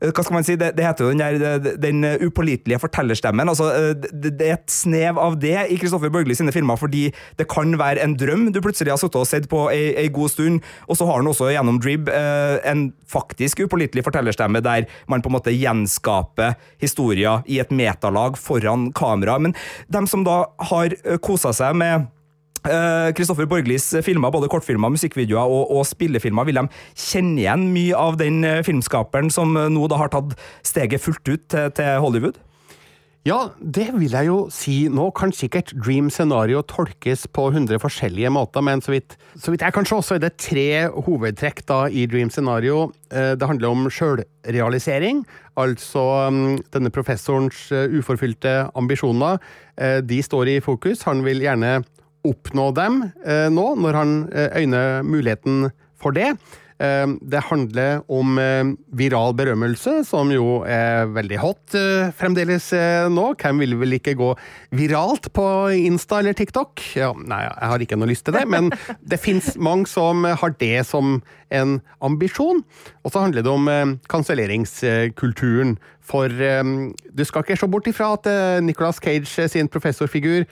Hva 0.00 0.22
skal 0.24 0.34
man 0.34 0.46
si? 0.46 0.56
Det, 0.60 0.72
det 0.76 0.84
heter 0.86 1.06
jo 1.06 1.12
den, 1.12 1.40
der, 1.40 1.74
den 1.80 2.04
upålitelige 2.24 2.80
fortellerstemmen. 2.80 3.48
altså 3.48 3.68
det, 4.00 4.32
det, 4.38 4.46
er 4.46 4.56
et 4.56 4.72
snev 4.72 5.18
av 5.20 5.36
det 5.40 5.56
i 5.72 5.76
Kristoffer 5.80 6.12
Borgli 6.12 6.34
sine 6.36 6.52
filmer, 6.54 6.78
fordi 6.80 7.08
det 7.38 7.48
kan 7.50 7.74
være 7.78 8.04
en 8.04 8.16
drøm 8.18 8.48
du 8.54 8.60
plutselig 8.64 8.94
har 8.94 9.00
sittet 9.00 9.20
og 9.20 9.28
sett 9.28 9.48
på 9.50 9.66
ei, 9.72 9.92
ei, 10.00 10.08
god 10.12 10.32
stund, 10.32 10.64
og 10.88 10.96
så 10.96 11.08
har 11.08 11.20
han 11.20 11.28
også 11.30 11.50
gjennom 11.52 11.80
Drib 11.82 12.08
en 12.10 12.86
faktisk 13.10 13.64
upålitelig 13.64 14.04
fortellerstemme 14.06 14.62
der 14.64 14.86
man 15.10 15.22
på 15.22 15.30
en 15.30 15.36
måte 15.36 15.54
gjenskaper 15.54 16.56
historier 16.80 17.44
i 17.46 17.60
et 17.62 17.72
metalag 17.74 18.38
foran 18.40 18.90
kamera. 18.96 19.38
Men 19.38 19.56
dem 19.92 20.08
som 20.10 20.24
da 20.26 20.44
har 20.70 20.96
kosa 21.24 21.52
seg 21.56 21.76
med 21.80 22.08
Kristoffer 23.16 23.46
uh, 23.46 23.50
Borglis 23.50 23.88
filmer, 24.04 24.32
både 24.34 24.50
kortfilmer, 24.52 24.92
musikkvideoer 24.92 25.48
og, 25.48 25.72
og, 25.72 25.86
spillefilmer, 25.88 26.48
vil 26.48 26.60
de 26.60 26.66
kjenne 26.98 27.40
igjen 27.40 27.66
mye 27.72 27.96
av 27.96 28.20
den 28.20 28.44
filmskaperen 28.66 29.32
som 29.32 29.56
nå 29.56 29.88
da 29.90 30.00
har 30.00 30.12
tatt 30.12 30.36
steget 30.66 31.02
fullt 31.02 31.24
ut 31.28 31.50
til, 31.52 31.74
til 31.76 31.98
Hollywood? 32.04 32.40
Ja, 33.28 33.50
det 33.60 33.90
vil 34.00 34.14
jeg 34.14 34.30
jo 34.30 34.36
si. 34.48 34.86
Nå 34.88 35.10
kan 35.12 35.28
sikkert 35.36 35.74
Dream 35.76 36.06
Scenario 36.08 36.62
tolkes 36.64 37.26
på 37.28 37.50
100 37.50 37.76
forskjellige 37.82 38.30
måter, 38.32 38.64
men 38.64 38.80
så 38.80 38.94
vidt, 38.94 39.18
så 39.36 39.52
vidt 39.52 39.60
jeg 39.60 39.74
kan 39.76 39.84
se, 39.84 39.98
så 40.00 40.16
er 40.16 40.22
det 40.22 40.38
tre 40.40 40.88
hovedtrekk 40.88 41.60
da 41.68 41.82
i 41.92 42.06
Dream 42.08 42.32
Scenario. 42.32 42.88
Det 43.10 43.44
handler 43.44 43.68
om 43.68 43.90
sjølrealisering, 43.92 45.20
altså 45.60 46.06
denne 46.72 46.92
professorens 46.96 47.66
uforfylte 48.00 48.70
ambisjoner. 48.72 49.36
De 50.00 50.22
står 50.24 50.54
i 50.54 50.60
fokus. 50.64 51.04
Han 51.04 51.20
vil 51.26 51.44
gjerne 51.44 51.82
oppnå 52.26 52.70
dem 52.76 53.04
eh, 53.24 53.48
nå, 53.52 53.68
når 53.80 54.00
han 54.00 54.16
eh, 54.32 54.58
øyner 54.60 55.06
muligheten 55.06 55.70
for 56.00 56.16
det. 56.16 56.32
Eh, 56.80 57.06
det 57.32 57.42
handler 57.48 58.02
om 58.12 58.38
viral 58.96 59.34
berømmelse, 59.36 60.00
som 60.08 60.32
jo 60.32 60.60
er 60.68 61.08
veldig 61.12 61.40
hot 61.40 61.76
fremdeles 62.16 62.70
nå. 63.12 63.26
Hvem 63.40 63.60
vil 63.64 63.76
vel 63.80 63.98
ikke 63.98 64.16
gå 64.20 64.30
viralt 64.76 65.30
på 65.36 65.46
Insta 65.76 66.20
eller 66.20 66.36
TikTok? 66.36 66.82
Ja, 66.98 67.12
nei, 67.16 67.42
jeg 67.46 67.72
har 67.72 67.84
ikke 67.84 68.00
noe 68.00 68.12
lyst 68.12 68.26
til 68.28 68.36
det, 68.36 68.46
men 68.48 68.72
det 69.00 69.20
fins 69.20 69.54
mange 69.56 69.88
som 69.90 70.24
har 70.24 70.56
det 70.60 70.86
som 70.88 71.20
en 71.50 71.78
ambisjon. 72.04 72.64
Og 73.04 73.12
så 73.12 73.24
handler 73.24 73.44
det 73.44 73.52
om 73.52 73.96
kanselleringskulturen. 74.12 75.78
For 76.10 76.32
du 76.32 77.22
skal 77.26 77.44
ikke 77.44 77.58
se 77.60 77.68
bort 77.70 77.86
ifra 77.86 78.14
at 78.16 78.26
Nicolas 78.64 78.98
Cage 79.02 79.46
sin 79.52 79.68
professorfigur 79.70 80.48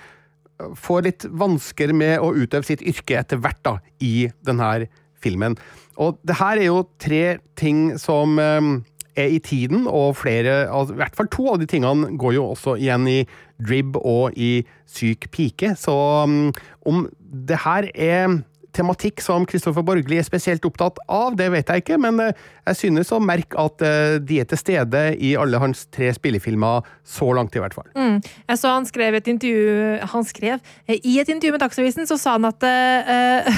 får 0.79 1.05
litt 1.07 1.27
vansker 1.31 1.93
med 1.97 2.19
å 2.23 2.33
utøve 2.37 2.67
sitt 2.67 2.83
yrke 2.83 3.19
etter 3.21 3.41
hvert 3.43 3.61
da, 3.67 3.77
i 4.03 4.29
denne 4.47 4.88
filmen. 5.19 5.59
Og 5.99 6.19
det 6.27 6.38
her 6.38 6.61
er 6.61 6.69
jo 6.69 6.85
tre 7.03 7.38
ting 7.59 7.99
som 7.99 8.38
eh, 8.43 8.71
er 9.19 9.35
i 9.35 9.41
tiden, 9.43 9.87
og 9.91 10.17
flere, 10.21 10.69
altså, 10.71 10.95
i 10.95 11.00
hvert 11.03 11.17
fall 11.19 11.31
to 11.35 11.49
av 11.53 11.61
de 11.62 11.69
tingene 11.71 12.12
går 12.21 12.37
jo 12.38 12.49
også 12.53 12.77
igjen 12.79 13.09
i 13.11 13.19
Drib 13.59 13.99
og 13.99 14.37
i 14.38 14.62
Syk 14.88 15.29
pike. 15.35 15.75
Så 15.79 15.95
um, 16.25 16.53
om 16.87 17.09
det 17.19 17.65
her 17.65 17.91
er 17.95 18.38
tematikk 18.76 19.22
som 19.25 19.46
Kristoffer 19.48 19.84
Borgli 19.87 20.18
er 20.20 20.26
spesielt 20.26 20.64
opptatt 20.68 21.00
av, 21.08 21.37
det 21.38 21.48
vet 21.54 21.70
jeg 21.70 21.84
ikke, 21.84 21.98
men 22.00 22.20
eh, 22.22 22.46
jeg 22.68 22.80
synes 22.82 23.12
å 23.14 23.20
merke 23.22 23.58
at 23.60 23.84
eh, 23.84 24.18
de 24.22 24.40
er 24.42 24.48
til 24.48 24.60
stede 24.60 25.02
i 25.25 25.34
alle 25.40 25.60
hans 25.60 25.87
tre 25.94 26.10
spillefilmer, 26.14 26.87
så 27.08 27.30
langt 27.37 27.56
i 27.56 27.62
hvert 27.62 27.76
fall. 27.76 27.88
Mm. 27.96 28.18
Jeg 28.20 28.60
så 28.60 28.75
han 28.75 28.87
skrev 28.88 29.16
et 29.16 29.28
intervju 29.30 29.98
Han 30.12 30.25
skrev 30.26 30.58
eh, 30.87 30.98
I 31.06 31.14
et 31.22 31.30
intervju 31.32 31.54
med 31.54 31.62
Dagsavisen 31.62 32.08
så 32.08 32.18
sa 32.20 32.34
han 32.37 32.46
at 32.48 32.64
uh, 32.68 33.48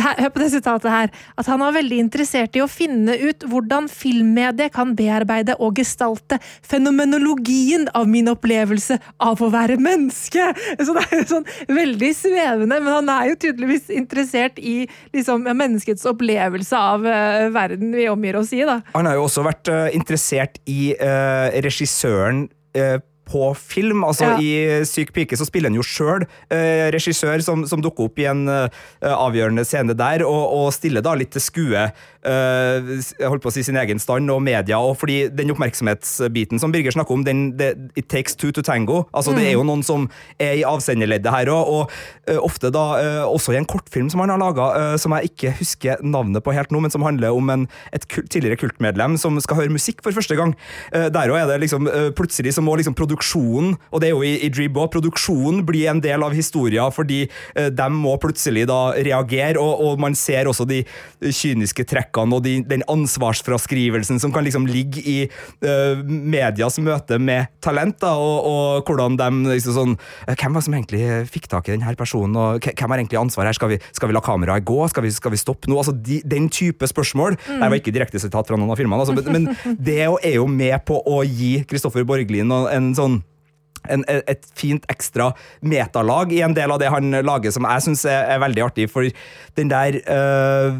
Hør 0.00 0.30
på 0.32 0.40
det 0.40 0.50
sitatet 0.52 0.90
her. 0.90 1.12
At 1.40 1.48
han 1.50 1.60
var 1.60 1.74
veldig 1.76 1.98
interessert 2.02 2.56
i 2.56 2.62
å 2.64 2.68
finne 2.70 3.16
ut 3.20 3.44
hvordan 3.48 3.88
filmmediet 3.92 4.72
kan 4.74 4.94
bearbeide 4.96 5.56
og 5.62 5.78
gestalte 5.80 6.38
fenomenologien 6.64 7.86
av 7.96 8.08
min 8.10 8.30
opplevelse 8.32 8.98
av 9.22 9.42
å 9.42 9.50
være 9.52 9.78
menneske. 9.82 10.48
Så 10.84 10.96
det 10.96 11.04
er 11.04 11.22
jo 11.22 11.28
sånn 11.34 11.48
veldig 11.68 12.12
svevende, 12.16 12.80
men 12.80 12.90
han 12.92 13.12
er 13.12 13.32
jo 13.32 13.40
tydeligvis 13.46 13.90
interessert 13.94 14.53
i 14.58 14.84
liksom, 15.14 15.46
menneskets 15.46 16.04
opplevelse 16.10 16.78
av 16.78 17.06
uh, 17.06 17.48
verden 17.54 17.94
vi 17.96 18.08
omgir 18.10 18.38
oss 18.40 18.52
i. 18.56 18.62
Da. 18.66 18.80
Han 18.94 19.08
har 19.08 19.18
jo 19.18 19.26
også 19.28 19.46
vært 19.46 19.72
uh, 19.72 19.88
interessert 19.94 20.60
i 20.70 20.94
uh, 20.98 21.50
regissøren 21.64 22.46
på 23.24 23.54
film. 23.54 24.04
Altså 24.04 24.34
ja. 24.34 24.38
I 24.40 24.84
Syk 24.88 25.12
pike 25.16 25.36
så 25.38 25.46
spiller 25.48 25.72
han 25.72 25.78
jo 25.78 25.84
sjøl 25.86 26.24
eh, 26.52 26.90
regissør 26.94 27.42
som, 27.44 27.64
som, 27.68 27.82
dukker 27.84 28.08
opp 28.08 28.20
i 28.20 28.28
en 28.30 28.44
eh, 28.50 28.84
avgjørende 29.08 29.64
scene 29.66 29.96
der, 29.98 30.24
og, 30.28 30.42
og, 30.44 30.68
stiller 30.74 31.04
da 31.04 31.14
litt 31.18 31.32
til 31.34 31.44
skue 31.44 31.86
jeg 32.24 33.28
holdt 33.28 33.44
på 33.44 33.50
å 33.50 33.54
si 33.54 33.62
sin 33.66 33.76
egen 33.76 34.00
stand 34.00 34.30
og 34.32 34.40
media. 34.42 34.78
og 34.78 34.96
fordi 35.00 35.28
Den 35.28 35.52
oppmerksomhetsbiten 35.52 36.60
som 36.60 36.72
Birger 36.72 36.94
snakker 36.94 37.14
om, 37.14 37.24
den, 37.24 37.56
det, 37.58 37.74
it 37.96 38.08
takes 38.08 38.34
two 38.34 38.52
to 38.52 38.62
tango. 38.62 39.04
altså 39.12 39.32
mm. 39.32 39.36
Det 39.36 39.46
er 39.46 39.52
jo 39.52 39.64
noen 39.64 39.82
som 39.84 40.08
er 40.40 40.54
i 40.60 40.64
avsenderleddet 40.64 41.30
her 41.30 41.50
òg, 41.52 41.68
og 41.74 41.92
uh, 42.30 42.40
ofte 42.44 42.70
da 42.74 42.84
uh, 42.96 43.24
også 43.28 43.54
i 43.54 43.58
en 43.60 43.68
kortfilm 43.68 44.10
som 44.10 44.22
han 44.22 44.32
har 44.32 44.40
laga, 44.40 44.96
som 45.00 45.12
jeg 45.16 45.30
ikke 45.30 45.52
husker 45.58 46.00
navnet 46.04 46.42
på 46.44 46.52
helt 46.54 46.72
nå, 46.72 46.80
men 46.82 46.92
som 46.92 47.04
handler 47.04 47.34
om 47.34 47.50
en, 47.52 47.66
et 47.94 48.04
kult, 48.10 48.28
tidligere 48.32 48.58
kultmedlem 48.60 49.16
som 49.20 49.36
skal 49.42 49.62
høre 49.62 49.72
musikk 49.72 50.02
for 50.04 50.14
første 50.16 50.36
gang. 50.38 50.54
der 50.92 51.32
òg 51.32 51.40
er 51.42 51.48
det 51.50 51.60
liksom 51.64 51.88
plutselig 52.16 52.54
så 52.56 52.62
må 52.64 52.76
liksom 52.78 52.96
produksjonen, 52.96 53.74
og 53.90 54.02
det 54.02 54.08
er 54.08 54.14
jo 54.14 54.22
i, 54.26 54.34
i 54.46 54.50
Dreeb 54.52 54.78
òg, 54.78 54.90
produksjonen 54.94 55.62
blir 55.66 55.90
en 55.92 56.02
del 56.04 56.24
av 56.24 56.34
historien 56.36 56.92
fordi 56.94 57.24
de 57.54 57.88
må 57.92 58.14
plutselig 58.22 58.66
da 58.70 58.80
reagere, 58.96 59.60
og, 59.60 59.82
og, 59.84 60.00
man 60.04 60.16
ser 60.18 60.48
også 60.50 60.66
de 60.68 60.82
kyniske 61.22 61.86
trekkene 62.14 62.36
og 62.36 62.44
de, 62.44 62.62
den 62.66 62.84
ansvarsfraskrivelsen 62.88 64.20
som 64.20 64.32
kan 64.32 64.44
liksom 64.44 64.66
ligge 64.66 65.02
i 65.02 65.16
uh, 65.64 66.02
medias 66.04 66.78
møte 66.78 67.18
med 67.18 67.46
talent, 67.60 67.98
da, 68.00 68.14
og, 68.14 68.46
og 68.46 68.88
hvordan 68.88 69.16
de 69.18 69.54
liksom 69.54 69.74
sånn 69.74 69.96
Hvem 70.28 70.54
var 70.54 70.60
det 70.60 70.66
som 70.66 70.74
egentlig 70.76 71.02
fikk 71.30 71.48
tak 71.50 71.68
i 71.68 71.74
denne 71.74 71.94
personen, 71.96 72.36
og 72.36 72.64
hvem 72.64 72.90
har 72.90 73.00
egentlig 73.00 73.18
ansvaret 73.20 73.50
her? 73.52 73.58
Skal 73.58 73.74
vi, 73.74 73.78
skal 73.94 74.10
vi 74.10 74.14
la 74.14 74.22
kameraet 74.24 74.64
gå? 74.66 74.80
Skal 74.90 75.04
vi, 75.06 75.12
skal 75.14 75.32
vi 75.34 75.40
stoppe 75.40 75.70
nå? 75.70 75.78
Altså, 75.80 75.94
de, 75.94 76.20
den 76.24 76.48
type 76.52 76.86
spørsmål. 76.88 77.38
Mm. 77.46 77.60
Jeg 77.60 77.72
var 77.72 77.80
ikke 77.80 77.94
direkte 77.94 78.22
sitat 78.22 78.48
fra 78.48 78.58
noen 78.58 78.72
av 78.72 78.80
filmene, 78.80 79.04
altså, 79.04 79.14
men, 79.16 79.46
men 79.46 79.76
det 79.78 80.00
er 80.04 80.36
jo 80.36 80.48
med 80.50 80.76
på 80.86 80.98
å 80.98 81.22
gi 81.26 81.56
Kristoffer 81.68 82.06
Borglin 82.08 82.52
en 82.52 82.92
sånn 82.96 83.22
en, 83.92 84.04
et 84.08 84.46
fint 84.56 84.84
ekstra 84.88 85.30
metalag 85.64 86.32
i 86.32 86.40
en 86.44 86.54
del 86.56 86.72
av 86.72 86.80
det 86.80 86.88
han 86.92 87.12
lager, 87.24 87.52
som 87.54 87.66
jeg 87.68 87.84
syns 87.84 88.06
er, 88.08 88.22
er, 88.32 88.40
veldig 88.40 88.64
artig. 88.64 88.88
For 88.92 89.08
den 89.58 89.72
der 89.72 89.98
øh, 90.00 90.78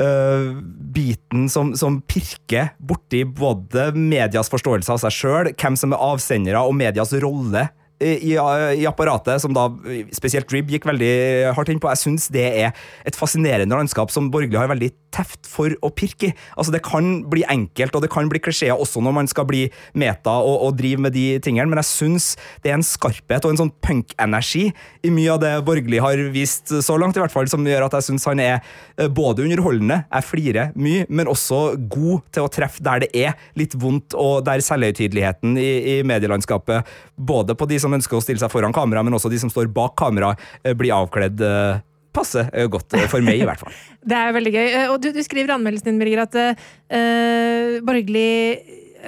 øh, 0.00 0.58
biten 0.94 1.48
som, 1.52 1.74
som, 1.78 2.00
pirker 2.08 2.72
borti 2.78 3.24
både 3.24 3.90
medias 3.96 4.50
forståelse 4.52 4.94
av 4.94 5.02
seg 5.02 5.14
sjøl, 5.14 5.52
hvem 5.58 5.78
som 5.78 5.94
er 5.94 6.04
avsendere, 6.10 6.62
og 6.62 6.76
medias 6.78 7.14
rolle 7.22 7.68
i, 8.00 8.34
i 8.34 8.86
apparatet, 8.88 9.42
som 9.42 9.54
da 9.56 9.68
spesielt 10.14 10.48
Dribb 10.48 10.70
gikk 10.72 10.86
veldig 10.88 11.12
hardt 11.56 11.72
inn 11.72 11.80
på. 11.82 11.90
Jeg 11.92 12.02
syns 12.04 12.28
det 12.32 12.46
er 12.46 12.86
et 13.08 13.18
fascinerende 13.18 13.74
landskap 13.74 14.12
som 14.14 14.30
borgerlig 14.32 14.60
har 14.60 14.70
veldig 14.70 14.92
teft 15.14 15.48
for 15.48 15.72
å 15.84 15.90
pirke 15.94 16.30
i. 16.30 16.34
Altså, 16.56 16.72
det 16.74 16.82
kan 16.86 17.22
bli 17.30 17.44
enkelt, 17.48 17.96
og 17.96 18.04
det 18.04 18.10
kan 18.12 18.28
bli 18.30 18.40
klisjeer 18.42 18.78
også 18.78 19.02
når 19.04 19.16
man 19.16 19.30
skal 19.30 19.46
bli 19.48 19.64
meta 19.98 20.36
og, 20.44 20.56
og 20.68 20.76
drive 20.78 21.02
med 21.08 21.16
de 21.16 21.26
tingene, 21.44 21.68
men 21.70 21.80
jeg 21.82 21.90
syns 21.90 22.30
det 22.64 22.72
er 22.72 22.78
en 22.78 22.86
skarphet 22.86 23.46
og 23.46 23.54
en 23.54 23.62
sånn 23.62 23.74
punk-energi 23.84 24.68
i 25.06 25.12
mye 25.14 25.34
av 25.34 25.42
det 25.42 25.52
borgerlig 25.66 26.02
har 26.04 26.22
vist 26.34 26.72
så 26.84 26.98
langt, 27.00 27.18
i 27.18 27.22
hvert 27.22 27.34
fall, 27.34 27.48
som 27.50 27.66
gjør 27.66 27.88
at 27.88 27.98
jeg 27.98 28.08
syns 28.10 28.28
han 28.28 28.42
er 28.42 28.58
eh, 28.58 29.08
både 29.08 29.46
underholdende, 29.46 30.02
jeg 30.12 30.28
flirer 30.28 30.72
mye, 30.78 31.06
men 31.08 31.30
også 31.30 31.62
god 31.90 32.26
til 32.34 32.46
å 32.46 32.52
treffe 32.52 32.84
der 32.84 33.04
det 33.04 33.10
er 33.16 33.34
litt 33.58 33.76
vondt, 33.78 34.16
og 34.18 34.44
der 34.46 34.62
selvhøytideligheten 34.64 35.56
i, 35.60 35.70
i 35.94 35.96
medielandskapet, 36.06 36.88
både 37.16 37.56
på 37.58 37.68
de 37.70 37.80
som 37.82 37.87
ønsker 37.96 38.18
å 38.18 38.24
stille 38.24 38.42
seg 38.42 38.52
foran 38.52 38.74
kamera, 38.76 39.04
men 39.06 39.16
også 39.16 39.30
de 39.32 39.40
som 39.40 39.52
står 39.52 39.70
bak 39.72 39.96
kamera, 39.98 40.34
eh, 40.62 40.76
blir 40.78 40.96
avkledd 40.96 41.44
eh, 41.44 41.84
passe 42.14 42.48
eh, 42.52 42.66
godt, 42.70 42.96
for 43.10 43.24
meg 43.24 43.42
i 43.42 43.46
hvert 43.48 43.62
fall. 43.62 43.76
Det 44.08 44.16
er 44.16 44.34
veldig 44.36 44.54
gøy. 44.54 44.66
Og 44.94 44.98
du, 45.02 45.12
du 45.14 45.22
skriver 45.24 45.52
i 45.52 45.56
anmeldelsen 45.58 45.92
din, 45.92 46.00
Birger, 46.00 46.24
at 46.24 46.36
uh, 46.38 47.78
Borgli 47.84 48.28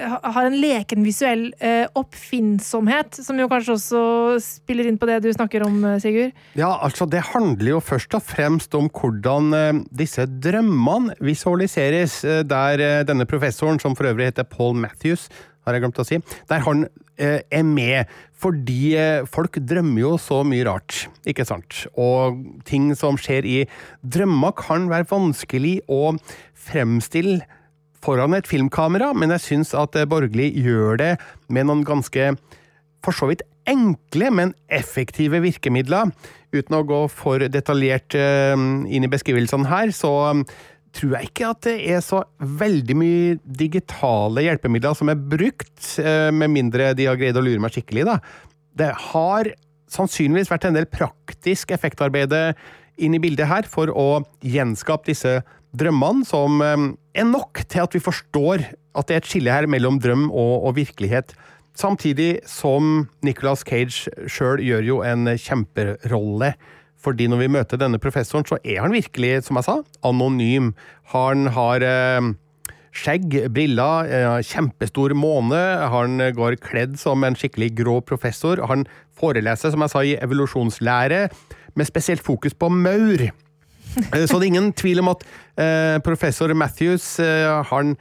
har 0.01 0.45
en 0.47 0.55
leken 0.55 1.01
visuell 1.03 1.47
uh, 1.59 1.87
oppfinnsomhet, 1.99 3.17
som 3.25 3.39
jo 3.41 3.47
kanskje 3.51 3.73
også 3.75 4.03
spiller 4.43 4.87
inn 4.87 4.99
på 5.01 5.09
det 5.09 5.17
du 5.25 5.31
snakker 5.33 5.65
om, 5.65 5.81
Sigurd. 6.03 6.37
Ja, 6.59 6.69
altså 6.85 7.07
det 7.09 7.23
handler 7.33 7.73
jo 7.73 7.81
først 7.83 8.15
og 8.15 8.23
fremst 8.23 8.77
om 8.77 8.87
hvordan 8.93 9.51
uh, 9.57 9.81
disse 9.89 10.27
drømmene 10.29 11.17
visualiseres, 11.19 12.21
der 12.47 13.03
denne 13.07 13.27
professoren, 13.29 13.81
som 13.81 13.97
for 13.97 14.11
øvrig 14.11 14.29
heter 14.31 14.47
Paul 14.47 14.77
Matthews, 14.79 15.27
har 15.65 15.75
jeg 15.75 15.83
glemt 15.83 16.01
å 16.01 16.07
si, 16.07 16.19
der 16.49 16.65
han 16.65 16.85
eh, 17.21 17.41
er 17.51 17.65
med. 17.67 18.11
Fordi 18.41 18.95
eh, 18.97 19.29
folk 19.29 19.59
drømmer 19.69 20.03
jo 20.03 20.15
så 20.21 20.41
mye 20.47 20.65
rart, 20.67 21.05
ikke 21.29 21.45
sant? 21.47 21.83
Og 21.93 22.41
ting 22.67 22.89
som 22.97 23.19
skjer 23.21 23.47
i 23.47 23.57
drømmer 24.01 24.55
kan 24.57 24.89
være 24.91 25.09
vanskelig 25.11 25.79
å 25.91 26.15
fremstille 26.57 27.41
foran 28.01 28.33
et 28.33 28.49
filmkamera, 28.49 29.11
men 29.13 29.33
jeg 29.35 29.45
syns 29.45 29.75
at 29.77 29.97
eh, 29.97 30.09
Borgli 30.09 30.49
gjør 30.63 30.97
det 31.01 31.13
med 31.53 31.69
noen 31.69 31.85
ganske 31.87 32.33
for 33.01 33.17
så 33.17 33.29
vidt 33.29 33.45
enkle, 33.69 34.31
men 34.33 34.53
effektive 34.73 35.41
virkemidler. 35.43 36.09
Uten 36.51 36.75
å 36.75 36.83
gå 36.87 37.01
for 37.13 37.45
detaljert 37.53 38.17
eh, 38.17 38.57
inn 38.57 39.05
i 39.05 39.11
beskrivelsene 39.11 39.69
her, 39.69 39.93
så 39.95 40.33
tror 40.95 41.15
jeg 41.15 41.29
ikke 41.29 41.49
at 41.53 41.63
det 41.67 41.75
er 41.93 42.03
så 42.03 42.21
veldig 42.39 42.95
mye 42.99 43.35
digitale 43.45 44.45
hjelpemidler 44.45 44.95
som 44.97 45.11
er 45.11 45.19
brukt, 45.19 45.79
eh, 46.01 46.29
med 46.35 46.51
mindre 46.53 46.91
de 46.97 47.07
har 47.07 47.19
greid 47.19 47.39
å 47.39 47.43
lure 47.45 47.61
meg 47.63 47.73
skikkelig, 47.75 48.05
da. 48.09 48.17
Det 48.77 48.91
har 49.11 49.51
sannsynligvis 49.91 50.51
vært 50.51 50.69
en 50.69 50.77
del 50.77 50.87
praktisk 50.91 51.73
effektarbeide 51.75 52.51
inn 53.01 53.15
i 53.15 53.21
bildet 53.23 53.49
her 53.49 53.67
for 53.67 53.91
å 53.91 54.21
gjenskape 54.43 55.09
disse 55.11 55.39
drømmene, 55.77 56.27
som 56.27 56.59
eh, 56.65 56.91
er 57.15 57.27
nok 57.29 57.63
til 57.71 57.85
at 57.85 57.95
vi 57.95 58.03
forstår 58.03 58.67
at 58.67 59.07
det 59.07 59.15
er 59.15 59.23
et 59.23 59.31
skille 59.31 59.55
her 59.55 59.69
mellom 59.71 59.99
drøm 60.03 60.27
og, 60.29 60.67
og 60.67 60.75
virkelighet. 60.79 61.35
Samtidig 61.77 62.41
som 62.49 63.07
Nicolas 63.23 63.63
Cage 63.63 64.11
sjøl 64.27 64.59
gjør 64.59 64.83
jo 64.83 64.97
en 65.07 65.29
kjemperolle. 65.39 66.51
Fordi 67.01 67.25
når 67.31 67.39
vi 67.41 67.51
møter 67.57 67.79
denne 67.81 67.97
professoren, 68.01 68.45
så 68.45 68.59
er 68.63 68.81
han 68.83 68.93
virkelig, 68.93 69.43
som 69.47 69.57
jeg 69.57 69.65
sa, 69.67 69.77
anonym. 70.05 70.71
Han 71.15 71.47
har 71.55 71.81
eh, 71.81 72.31
skjegg, 72.93 73.39
briller, 73.55 74.05
eh, 74.11 74.37
kjempestor 74.45 75.15
måne. 75.17 75.61
Han 75.93 76.21
går 76.37 76.59
kledd 76.61 76.99
som 77.01 77.25
en 77.25 77.37
skikkelig 77.39 77.71
grå 77.81 77.99
professor. 78.05 78.61
Han 78.69 78.85
foreleser, 79.17 79.73
som 79.73 79.81
jeg 79.85 79.93
sa, 79.95 80.03
i 80.05 80.17
evolusjonslære, 80.21 81.23
med 81.73 81.87
spesielt 81.89 82.21
fokus 82.25 82.53
på 82.53 82.69
maur. 82.69 83.25
Eh, 83.27 84.25
Så 84.25 84.37
det 84.37 84.45
er 84.45 84.49
ingen 84.53 84.73
tvil 84.77 85.01
om 85.01 85.09
at 85.15 85.25
eh, 85.57 85.97
professor 86.05 86.53
Matthews 86.53 87.17
eh, 87.19 87.63
han, 87.73 87.95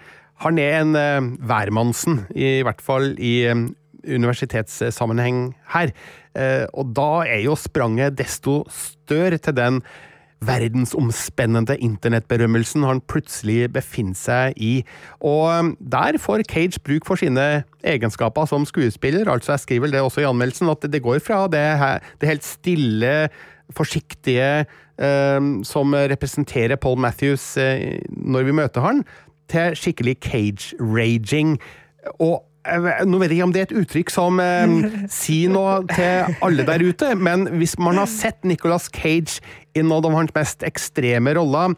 han 0.45 0.59
er 0.61 0.81
en 0.85 0.97
eh, 0.99 1.21
hvermannsen, 1.49 2.27
i 2.37 2.61
hvert 2.67 2.83
fall 2.85 3.15
i 3.19 3.41
eh, 3.49 3.65
universitetssammenheng 4.07 5.51
her. 5.75 5.93
Eh, 6.39 6.67
og 6.73 6.95
da 6.97 7.25
er 7.27 7.43
jo 7.45 7.57
spranget 7.59 8.19
desto 8.19 8.63
større 8.71 9.41
til 9.43 9.57
den 9.57 9.81
verdensomspennende 10.41 11.75
internettberømmelsen 11.85 12.87
han 12.89 13.03
plutselig 13.11 13.67
befinner 13.75 14.17
seg 14.17 14.57
i. 14.57 14.73
Og 15.21 15.47
eh, 15.53 15.73
der 15.93 16.21
får 16.23 16.47
Cage 16.49 16.83
bruk 16.85 17.09
for 17.09 17.21
sine 17.21 17.65
egenskaper 17.85 18.49
som 18.49 18.67
skuespiller. 18.69 19.29
Altså, 19.29 19.55
jeg 19.57 19.67
skriver 19.67 19.93
det 19.93 20.05
også 20.05 20.25
i 20.25 20.29
anmeldelsen, 20.29 20.71
at 20.73 20.87
det 20.89 21.03
går 21.05 21.21
fra 21.25 21.47
det, 21.51 21.65
her, 21.81 22.05
det 22.21 22.35
helt 22.35 22.47
stille, 22.47 23.17
forsiktige 23.77 24.65
eh, 24.99 25.51
som 25.65 25.95
representerer 25.95 26.81
Paul 26.81 26.99
Matthews 26.99 27.53
når 28.11 28.49
vi 28.49 28.57
møter 28.57 28.87
han, 28.87 29.05
til 29.51 29.77
skikkelig 29.77 30.17
cage-raging. 30.25 31.57
Og 32.23 32.50
nå 33.09 33.21
vet 33.23 33.33
jeg 33.33 33.39
ikke 33.39 33.49
om 33.49 33.55
det 33.55 33.63
er 33.63 33.69
et 33.71 33.79
uttrykk 33.81 34.13
som 34.13 34.41
eh, 34.43 34.77
sier 35.21 35.53
noe 35.53 35.81
til 35.95 36.37
alle 36.45 36.67
der 36.69 36.85
ute, 36.85 37.15
men 37.17 37.49
hvis 37.61 37.79
man 37.81 38.01
har 38.01 38.11
sett 38.11 38.45
Nicolas 38.45 38.91
Cage 38.93 39.41
i 39.75 39.85
noen 39.85 40.11
av 40.11 40.17
hans 40.19 40.35
mest 40.37 40.65
ekstreme 40.67 41.35
roller, 41.39 41.77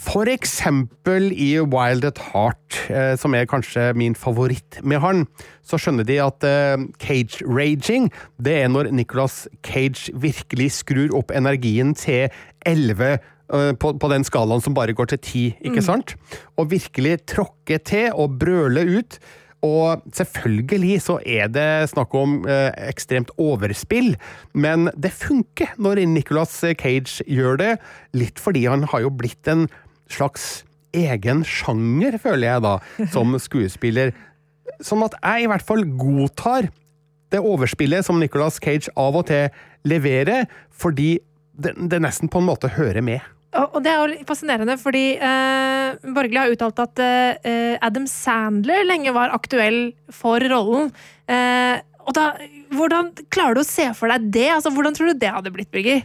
eksempel 0.00 1.32
i 1.32 1.58
Wild 1.60 2.04
at 2.04 2.18
Heart, 2.32 2.90
eh, 2.90 3.16
som 3.16 3.34
er 3.34 3.46
kanskje 3.46 3.92
min 3.94 4.14
favoritt 4.14 4.80
med 4.82 5.00
han, 5.00 5.26
så 5.62 5.76
skjønner 5.78 6.04
de 6.04 6.18
at 6.20 6.42
eh, 6.44 6.76
cage-raging, 6.98 8.10
det 8.38 8.62
er 8.64 8.68
når 8.68 8.90
Nicolas 8.92 9.48
Cage 9.62 10.10
virkelig 10.14 10.72
skrur 10.72 11.14
opp 11.16 11.30
energien 11.30 11.94
til 11.94 12.30
11 12.66 13.18
eh, 13.18 13.72
på, 13.76 13.92
på 13.98 14.08
den 14.08 14.24
skalaen 14.24 14.60
som 14.60 14.74
bare 14.74 14.92
går 14.92 15.12
til 15.12 15.18
10, 15.18 15.56
ikke 15.60 15.82
sant? 15.82 16.16
Og 16.56 16.70
virkelig 16.70 17.26
tråkker 17.26 17.78
til 17.78 18.12
og 18.14 18.38
brøler 18.40 18.88
ut. 18.98 19.20
Og 19.66 20.00
selvfølgelig 20.16 21.02
så 21.04 21.18
er 21.28 21.50
det 21.52 21.90
snakk 21.92 22.14
om 22.16 22.40
eh, 22.48 22.70
ekstremt 22.88 23.32
overspill, 23.40 24.14
men 24.56 24.88
det 24.96 25.12
funker 25.12 25.74
når 25.76 26.00
Nicolas 26.08 26.54
Cage 26.80 27.26
gjør 27.28 27.60
det, 27.60 27.70
litt 28.16 28.40
fordi 28.40 28.64
han 28.70 28.86
har 28.88 29.04
jo 29.04 29.12
blitt 29.12 29.50
en 29.52 29.66
slags 30.10 30.62
egen 30.96 31.44
sjanger, 31.46 32.16
føler 32.18 32.54
jeg 32.54 32.64
da, 32.66 32.74
som 33.14 33.36
skuespiller. 33.36 34.14
Sånn 34.80 35.04
at 35.04 35.18
jeg 35.20 35.44
i 35.44 35.50
hvert 35.52 35.66
fall 35.66 35.84
godtar 35.98 36.70
det 37.30 37.42
overspillet 37.44 38.06
som 38.06 38.18
Nicolas 38.18 38.58
Cage 38.62 38.90
av 38.98 39.18
og 39.20 39.28
til 39.28 39.52
leverer, 39.86 40.48
fordi 40.72 41.18
det, 41.60 41.76
det 41.76 42.00
nesten 42.02 42.32
på 42.32 42.40
en 42.40 42.48
måte 42.48 42.72
hører 42.80 43.04
med. 43.04 43.20
Og 43.50 43.80
det 43.82 43.90
er 43.90 43.98
jo 43.98 44.10
litt 44.12 44.28
fascinerende, 44.28 44.76
fordi 44.78 45.16
eh, 45.18 46.10
Borgli 46.14 46.38
har 46.38 46.52
uttalt 46.52 46.78
at 46.84 47.00
eh, 47.02 47.74
Adam 47.82 48.06
Sandler 48.06 48.84
lenge 48.86 49.10
var 49.16 49.34
aktuell 49.34 49.90
for 50.14 50.38
rollen. 50.52 50.92
Eh, 51.26 51.82
og 52.06 52.14
da, 52.14 52.30
Hvordan 52.70 53.10
klarer 53.34 53.58
du 53.58 53.64
å 53.64 53.66
se 53.66 53.88
for 53.98 54.12
deg 54.12 54.30
det? 54.30 54.48
Altså, 54.54 54.70
Hvordan 54.74 54.94
tror 54.94 55.10
du 55.10 55.18
det 55.18 55.34
hadde 55.34 55.50
blitt, 55.54 55.70
Birger? 55.74 56.04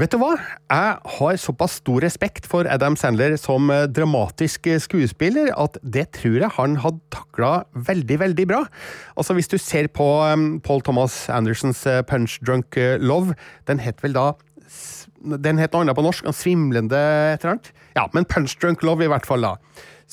Vet 0.00 0.14
du 0.14 0.16
hva? 0.22 0.30
Jeg 0.72 0.94
har 1.18 1.36
såpass 1.36 1.74
stor 1.82 2.00
respekt 2.00 2.46
for 2.48 2.66
Adam 2.70 2.94
Sandler 2.96 3.34
som 3.38 3.66
eh, 3.70 3.84
dramatisk 3.90 4.70
skuespiller 4.86 5.50
at 5.52 5.76
det 5.82 6.06
tror 6.16 6.38
jeg 6.40 6.54
han 6.56 6.78
hadde 6.80 7.02
takla 7.12 7.50
veldig, 7.90 8.16
veldig 8.22 8.46
bra. 8.54 8.62
Altså 9.18 9.36
Hvis 9.36 9.52
du 9.52 9.58
ser 9.60 9.90
på 9.92 10.06
um, 10.24 10.62
Paul 10.64 10.80
Thomas 10.86 11.26
Andersons 11.28 11.84
eh, 11.90 12.00
Punch 12.08 12.38
Drunk 12.40 12.78
eh, 12.80 12.96
Love, 13.02 13.36
den 13.68 13.84
het 13.84 14.00
vel 14.02 14.16
da 14.16 14.30
Den 15.22 15.60
het 15.60 15.74
noe 15.74 15.84
annet 15.84 15.94
på 15.94 16.02
norsk, 16.02 16.26
svimlende 16.34 16.98
et 16.98 17.42
eller 17.44 17.56
annet. 17.56 17.72
Ja, 17.94 18.08
men 18.14 18.26
Punch 18.26 18.56
Drunk 18.58 18.82
Love 18.82 19.06
i 19.06 19.10
hvert 19.12 19.26
fall, 19.28 19.44
da. 19.46 19.56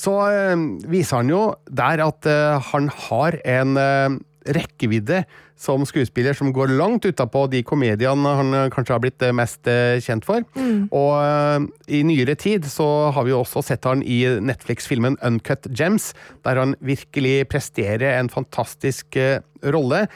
Så 0.00 0.16
øh, 0.32 0.56
viser 0.90 1.20
han 1.20 1.30
jo 1.32 1.44
der 1.68 2.00
at 2.06 2.26
øh, 2.30 2.56
han 2.70 2.88
har 2.88 3.36
en 3.44 3.76
øh, 3.76 4.18
rekkevidde 4.56 5.24
som 5.60 5.82
skuespiller 5.84 6.32
som 6.32 6.54
går 6.56 6.72
langt 6.72 7.04
utapå 7.04 7.42
de 7.52 7.60
komediene 7.62 8.30
han 8.38 8.54
kanskje 8.72 8.94
har 8.94 9.02
blitt 9.02 9.24
mest 9.36 9.68
kjent 10.00 10.24
for. 10.24 10.46
Og 10.88 11.10
eh, 11.20 11.66
i 11.98 12.00
nyere 12.08 12.32
tid 12.40 12.64
så 12.64 13.10
har 13.12 13.26
vi 13.28 13.36
også 13.36 13.60
sett 13.66 13.84
han 13.84 14.00
i 14.00 14.22
Netflix-filmen 14.40 15.18
Uncut 15.20 15.68
Gems, 15.76 16.14
der 16.48 16.62
han 16.62 16.72
virkelig 16.80 17.50
presterer 17.52 18.14
en 18.14 18.32
fantastisk 18.32 19.20
rolle, 19.60 20.06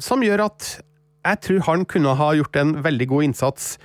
som 0.00 0.24
gjør 0.24 0.46
at 0.48 0.70
jeg 1.26 1.40
tror 1.44 1.64
han 1.66 1.86
kunne 1.88 2.16
ha 2.18 2.32
gjort 2.38 2.56
en 2.56 2.76
veldig 2.84 3.08
god 3.10 3.28
innsats 3.28 3.76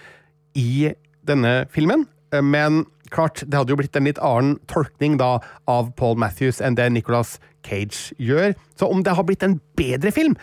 i 0.60 0.94
denne 1.28 1.64
filmen, 1.74 2.06
men 2.44 2.84
klart, 3.14 3.44
det 3.46 3.58
hadde 3.58 3.74
jo 3.74 3.80
blitt 3.80 3.98
en 3.98 4.08
litt 4.10 4.22
annen 4.24 4.58
tolkning 4.72 5.18
da 5.22 5.38
av 5.70 5.92
Paul 6.00 6.18
Matthews 6.22 6.62
enn 6.64 6.78
det 6.80 6.90
Nicolas 6.94 7.38
Cage 7.66 8.16
gjør. 8.22 8.56
Så 8.80 8.90
om 8.90 9.04
det 9.06 9.14
har 9.16 9.28
blitt 9.28 9.46
en 9.46 9.60
bedre 9.78 10.12
film, 10.14 10.36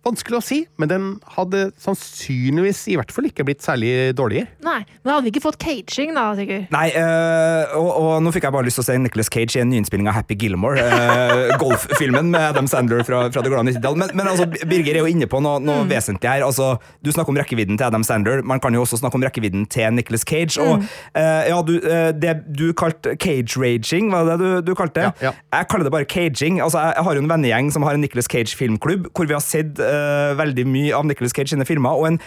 Vanskelig 0.00 0.38
å 0.38 0.40
si, 0.40 0.58
men 0.80 0.88
den 0.88 1.06
hadde 1.34 1.66
sannsynligvis 1.76 2.86
i 2.88 2.94
hvert 2.96 3.10
fall 3.12 3.26
ikke 3.28 3.44
blitt 3.44 3.60
særlig 3.60 4.14
dårligere. 4.16 4.48
Nei, 4.64 4.78
men 5.04 5.12
hadde 5.12 5.26
vi 5.26 5.32
ikke 5.34 5.42
fått 5.44 5.58
caging, 5.60 6.14
da, 6.16 6.30
sikkert? 6.38 6.70
Nei, 6.72 6.86
øh, 6.96 7.74
og, 7.76 7.90
og 8.00 8.22
nå 8.24 8.32
fikk 8.32 8.46
jeg 8.48 8.54
bare 8.54 8.64
lyst 8.64 8.80
til 8.80 8.84
å 8.86 8.88
se 8.88 8.96
Nicholas 8.96 9.28
Cage 9.28 9.58
i 9.58 9.60
en 9.60 9.68
nyinnspilling 9.68 10.08
av 10.08 10.16
Happy 10.16 10.38
Gilmore. 10.40 10.80
øh, 10.80 11.52
golffilmen 11.60 12.30
med 12.32 12.46
Adam 12.46 12.70
Sandler 12.70 13.04
fra, 13.04 13.26
fra 13.28 13.42
det 13.44 13.52
glade 13.52 13.74
90-tall. 13.74 13.98
Men, 14.00 14.14
men 14.16 14.30
altså, 14.32 14.46
Birger 14.70 14.96
er 14.96 15.04
jo 15.04 15.10
inne 15.10 15.28
på 15.28 15.42
noe, 15.44 15.60
noe 15.60 15.84
vesentlig 15.90 16.32
her. 16.32 16.46
Altså, 16.48 16.70
du 17.04 17.12
snakker 17.12 17.34
om 17.34 17.40
rekkevidden 17.42 17.76
til 17.76 17.88
Adam 17.90 18.06
Sandler. 18.08 18.40
Man 18.40 18.64
kan 18.64 18.72
jo 18.72 18.86
også 18.86 19.02
snakke 19.02 19.20
om 19.20 19.28
rekkevidden 19.28 19.68
til 19.68 19.92
Nicholas 19.98 20.24
Cage. 20.24 20.56
Og 20.64 20.80
øh, 20.80 21.42
ja, 21.52 21.60
du, 21.68 21.74
øh, 21.76 22.08
det 22.16 22.38
du 22.56 22.70
kalte 22.72 23.18
cage-raging, 23.20 24.08
var 24.16 24.32
det 24.32 24.40
det 24.40 24.50
du, 24.64 24.72
du 24.72 24.74
kalte 24.80 25.02
det? 25.02 25.06
Ja, 25.20 25.28
ja. 25.28 25.36
Jeg 25.58 25.68
kaller 25.74 25.90
det 25.90 25.94
bare 25.98 26.08
caging. 26.08 26.64
Altså, 26.64 26.80
jeg, 26.80 26.96
jeg 26.96 27.08
har 27.10 27.20
jo 27.20 27.26
en 27.26 27.32
vennegjeng 27.36 27.72
som 27.76 27.84
har 27.84 28.00
en 28.00 28.04
Nicholas 28.08 28.32
Cage-filmklubb, 28.32 29.12
hvor 29.12 29.28
vi 29.28 29.36
har 29.36 29.44
sett 29.44 29.76
øh, 29.90 30.38
veldig 30.38 30.66
mye 30.68 30.96
av 30.96 31.06
Nicholas 31.08 31.34
Cage 31.36 31.54
sine 31.54 31.66
filmer. 31.68 31.90
og 31.90 32.12
en 32.12 32.20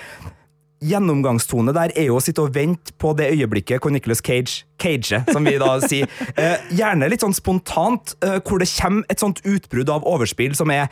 gjennomgangstone 0.83 1.73
der 1.75 1.93
er 1.95 2.09
jo 2.09 2.17
å 2.17 2.23
sitte 2.23 2.43
og 2.43 2.53
vente 2.55 2.91
på 2.99 3.13
det 3.17 3.29
øyeblikket 3.31 3.79
hvor 3.83 3.93
Nicholas 3.93 4.19
Cage 4.23 4.65
cager, 4.81 5.23
som 5.31 5.45
vi 5.47 5.55
da 5.61 5.77
sier. 5.83 6.09
Eh, 6.43 6.59
gjerne 6.75 7.07
litt 7.11 7.21
sånn 7.23 7.35
spontant, 7.35 8.15
eh, 8.25 8.39
hvor 8.43 8.59
det 8.59 8.67
kommer 8.73 9.05
et 9.11 9.21
sånt 9.21 9.39
utbrudd 9.45 9.91
av 9.93 10.05
overspill 10.09 10.55
som 10.57 10.71
er 10.73 10.89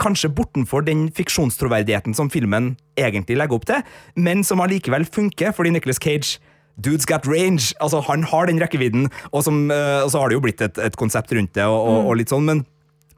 kanskje 0.00 0.28
bortenfor 0.36 0.82
den 0.84 1.06
fiksjonstroverdigheten 1.16 2.12
som 2.12 2.28
filmen 2.28 2.74
egentlig 3.00 3.38
legger 3.38 3.56
opp 3.56 3.64
til, 3.70 3.84
men 4.18 4.42
som 4.44 4.60
allikevel 4.60 5.06
funker, 5.08 5.54
fordi 5.56 5.72
Nicholas 5.72 6.00
Cage 6.02 6.36
Dude's 6.76 7.06
got 7.08 7.24
range. 7.28 7.72
Altså, 7.80 8.02
han 8.04 8.26
har 8.28 8.50
den 8.50 8.60
rekkevidden, 8.60 9.08
og, 9.30 9.44
som, 9.46 9.70
og 9.70 10.10
så 10.12 10.20
har 10.20 10.28
det 10.28 10.36
jo 10.36 10.44
blitt 10.44 10.60
et, 10.64 10.80
et 10.84 10.98
konsept 11.00 11.32
rundt 11.32 11.54
det, 11.56 11.64
og, 11.64 11.80
og, 11.80 12.10
og 12.10 12.20
litt 12.20 12.32
sånn, 12.32 12.44
men 12.48 12.64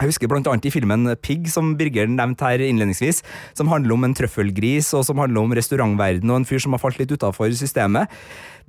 jeg 0.02 0.12
husker 0.12 0.30
blant 0.30 0.48
annet 0.50 0.66
i 0.68 0.72
filmen 0.74 1.06
Pig, 1.22 1.46
som 1.52 1.72
Birger 1.78 2.10
nevnte 2.10 2.48
her 2.48 2.64
innledningsvis, 2.66 3.22
som 3.58 3.70
handler 3.72 3.96
om 3.96 4.08
en 4.08 4.16
trøffelgris, 4.18 4.92
og 4.98 5.06
som 5.08 5.22
handler 5.22 5.44
om 5.44 5.54
restaurantverden 5.56 6.32
og 6.32 6.42
en 6.42 6.48
fyr 6.48 6.62
som 6.62 6.74
har 6.76 6.82
falt 6.82 7.00
litt 7.00 7.14
utafor 7.14 7.54
systemet. 7.56 8.10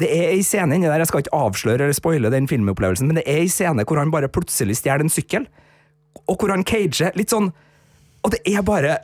Det 0.01 0.09
er 0.09 0.31
ei 0.31 0.45
scene 0.45 0.77
inni 0.77 0.89
der, 0.89 1.01
jeg 1.01 1.11
skal 1.11 1.25
ikke 1.25 1.37
avsløre 1.37 1.85
eller 1.85 1.97
spoile 1.97 2.31
den 2.33 2.49
filmopplevelsen, 2.49 3.09
men 3.09 3.19
det 3.19 3.27
er 3.27 3.43
ei 3.43 3.51
scene 3.51 3.85
hvor 3.85 4.01
han 4.01 4.13
bare 4.13 4.31
plutselig 4.31 4.79
stjeler 4.79 5.05
en 5.05 5.13
sykkel, 5.13 5.45
og 6.23 6.37
hvor 6.37 6.53
han 6.53 6.65
cager 6.67 7.13
litt 7.17 7.33
sånn 7.33 7.51
og 8.23 8.31
det 8.31 8.39
er 8.47 8.63
bare 8.63 8.97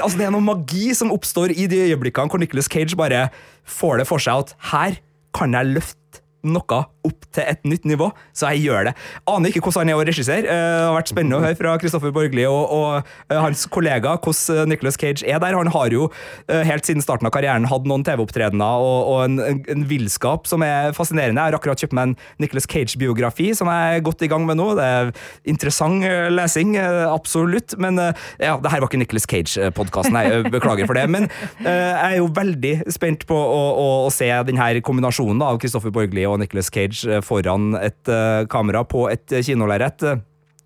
Altså, 0.00 0.16
det 0.16 0.26
er 0.26 0.32
noe 0.32 0.44
magi 0.44 0.92
som 0.96 1.12
oppstår 1.12 1.52
i 1.52 1.66
de 1.68 1.82
øyeblikkene 1.90 2.32
hvor 2.32 2.40
Nicholas 2.40 2.70
Cage 2.72 2.96
bare 2.96 3.26
får 3.68 4.00
det 4.00 4.06
for 4.08 4.22
seg 4.22 4.46
at 4.46 4.54
her 4.72 4.96
kan 5.36 5.52
jeg 5.56 5.74
løfte 5.74 6.01
noe 6.42 6.82
opp 7.02 7.26
til 7.34 7.46
et 7.48 7.64
nytt 7.66 7.86
nivå, 7.88 8.10
så 8.36 8.52
jeg 8.52 8.66
gjør 8.68 8.88
det. 8.88 8.92
Aner 9.30 9.50
ikke 9.50 9.62
hvordan 9.64 9.86
han 9.86 9.92
er 9.94 10.00
å 10.00 10.06
regissere. 10.06 10.46
Eh, 10.46 10.62
Det 10.72 10.86
har 10.86 10.96
vært 10.96 11.10
spennende 11.10 11.38
å 11.38 11.44
høre 11.44 11.58
fra 11.58 11.74
Kristoffer 11.80 12.12
Borgli 12.14 12.44
og, 12.48 12.62
og 12.74 13.12
eh, 13.32 13.38
hans 13.38 13.64
kollega 13.72 14.14
hvordan 14.22 14.70
Nicholas 14.70 14.98
Cage 15.00 15.26
er 15.26 15.40
der. 15.42 15.56
Han 15.58 15.72
har 15.74 15.94
jo 15.94 16.08
eh, 16.48 16.62
helt 16.66 16.86
siden 16.86 17.02
starten 17.04 17.26
av 17.28 17.34
karrieren 17.34 17.66
hatt 17.70 17.88
noen 17.88 18.04
TV-opptredener 18.06 18.86
og, 18.86 19.10
og 19.12 19.24
en, 19.26 19.62
en, 19.70 19.86
villskap 19.92 20.46
som 20.50 20.62
er 20.66 20.94
fascinerende. 20.96 21.40
Jeg 21.40 21.52
har 21.52 21.58
akkurat 21.58 21.82
kjøpt 21.82 21.96
meg 21.98 22.12
en 22.12 22.16
Nicholas 22.42 22.68
Cage-biografi 22.70 23.50
som 23.58 23.70
jeg 23.72 23.98
er 23.98 24.06
godt 24.06 24.22
i 24.22 24.30
gang 24.30 24.46
med 24.48 24.60
nå. 24.60 24.68
Det 24.78 24.86
er 24.86 25.12
interessant 25.50 26.06
eh, 26.06 26.28
lesing, 26.32 26.76
eh, 26.80 27.02
absolutt. 27.08 27.76
Men 27.82 27.98
eh, 28.02 28.26
ja, 28.42 28.56
det 28.62 28.72
her 28.72 28.84
var 28.84 28.90
ikke 28.90 29.02
Nicholas 29.02 29.28
Cage-podkasten, 29.30 30.20
jeg 30.22 30.52
beklager 30.54 30.90
for 30.90 30.98
det. 30.98 31.08
Men 31.10 31.28
eh, 31.64 31.66
jeg 31.66 32.12
er 32.12 32.18
jo 32.20 32.30
veldig 32.36 32.74
spent 32.94 33.26
på 33.28 33.36
å, 33.36 33.62
å, 33.72 33.88
å 34.06 34.12
se 34.14 34.30
denne 34.46 34.70
kombinasjonen 34.84 35.42
av 35.46 35.58
Kristoffer 35.62 35.92
Borgli 35.94 36.24
og 36.28 36.31
Nicholas 36.40 36.70
Cage 36.72 37.06
eh, 37.08 37.22
foran 37.24 37.72
et 37.80 38.10
eh, 38.10 38.44
kamera 38.50 38.84
på 38.88 39.06
et 39.12 39.32
eh, 39.32 39.44
kinolerret. 39.46 40.04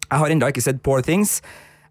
Jeg 0.06 0.20
har 0.22 0.32
ennå 0.32 0.50
ikke 0.52 0.64
sett 0.64 0.82
Poor 0.86 1.02
Things. 1.04 1.40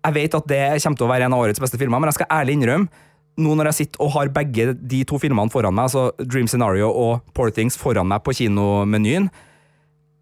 Jeg 0.05 0.15
vet 0.15 0.37
at 0.37 0.47
det 0.47 0.61
kommer 0.83 0.99
til 0.99 1.07
å 1.07 1.11
være 1.11 1.27
en 1.27 1.35
av 1.35 1.43
årets 1.43 1.61
beste 1.61 1.79
filmer, 1.81 1.99
men 1.99 2.11
jeg 2.11 2.19
skal 2.19 2.31
ærlig 2.37 2.59
innrømme 2.59 3.03
nå 3.35 3.51
når 3.57 3.67
jeg 3.67 3.79
sitter 3.81 4.03
og 4.05 4.13
har 4.13 4.31
begge 4.31 4.69
de 4.79 5.01
to 5.07 5.17
filmene 5.19 5.51
foran 5.51 5.75
meg, 5.75 5.89
altså 5.89 6.05
Dream 6.23 6.47
Scenario 6.47 6.87
og 6.87 7.25
Poor 7.35 7.51
Things 7.51 7.75
foran 7.75 8.07
meg 8.07 8.23
på 8.23 8.31
kinomenyen, 8.37 9.27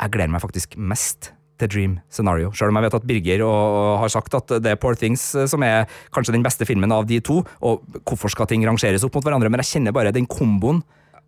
jeg 0.02 0.14
gleder 0.16 0.34
meg 0.34 0.42
faktisk 0.42 0.74
mest 0.82 1.30
til 1.62 1.70
Dream 1.70 1.94
Scenario. 2.10 2.50
Selv 2.58 2.74
om 2.74 2.80
jeg 2.80 2.88
vet 2.88 2.98
at 2.98 3.06
Birger 3.08 3.44
og, 3.46 3.78
og 3.78 3.92
har 4.02 4.14
sagt 4.16 4.34
at 4.40 4.56
det 4.66 4.74
er 4.74 4.82
Poor 4.82 4.98
Things 4.98 5.22
som 5.52 5.62
er 5.66 5.86
kanskje 6.16 6.34
den 6.34 6.46
beste 6.46 6.66
filmen 6.66 6.92
av 6.96 7.06
de 7.10 7.22
to, 7.22 7.44
og 7.62 7.86
hvorfor 8.02 8.34
skal 8.34 8.50
ting 8.50 8.66
rangeres 8.66 9.06
opp 9.06 9.14
mot 9.20 9.30
hverandre, 9.30 9.52
men 9.54 9.62
jeg 9.62 9.76
kjenner 9.76 9.96
bare 9.96 10.16
den 10.16 10.26
komboen 10.26 10.82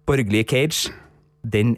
borgerlig 0.10 0.46
Cage, 0.50 0.94
den 1.46 1.78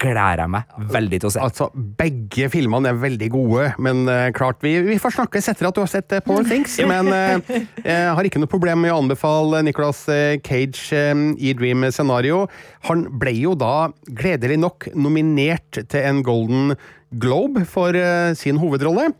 gleder 0.00 0.42
jeg 0.42 0.52
meg 0.52 0.72
veldig 0.92 1.20
til 1.22 1.28
å 1.28 1.32
se. 1.32 1.42
Altså, 1.42 1.68
Begge 1.98 2.48
filmene 2.52 2.92
er 2.92 3.00
veldig 3.00 3.28
gode, 3.32 3.66
men 3.82 4.04
uh, 4.10 4.28
klart 4.36 4.60
vi, 4.64 4.74
vi 4.86 4.98
får 5.00 5.16
snakkes 5.16 5.50
etter 5.52 5.68
at 5.68 5.76
du 5.76 5.82
har 5.82 5.90
sett 5.90 6.14
uh, 6.14 6.22
Poor 6.24 6.46
Things. 6.46 6.76
Men 6.88 7.10
uh, 7.12 7.38
jeg 7.82 8.14
har 8.16 8.28
ikke 8.28 8.40
noe 8.42 8.50
problem 8.50 8.82
med 8.84 8.92
å 8.94 9.00
anbefale 9.02 9.62
Nicolas 9.66 10.00
Cage 10.44 10.96
eh, 10.96 11.22
i 11.42 11.52
Dream 11.56 11.86
Scenario. 11.94 12.44
Han 12.88 13.06
ble 13.20 13.34
jo 13.36 13.54
da 13.58 13.90
gledelig 14.06 14.58
nok 14.60 14.88
nominert 14.98 15.80
til 15.90 16.08
en 16.08 16.22
Golden 16.26 16.74
Globe 17.20 17.64
for 17.68 17.96
sin 18.36 18.58
hovedrolle. 18.60 19.10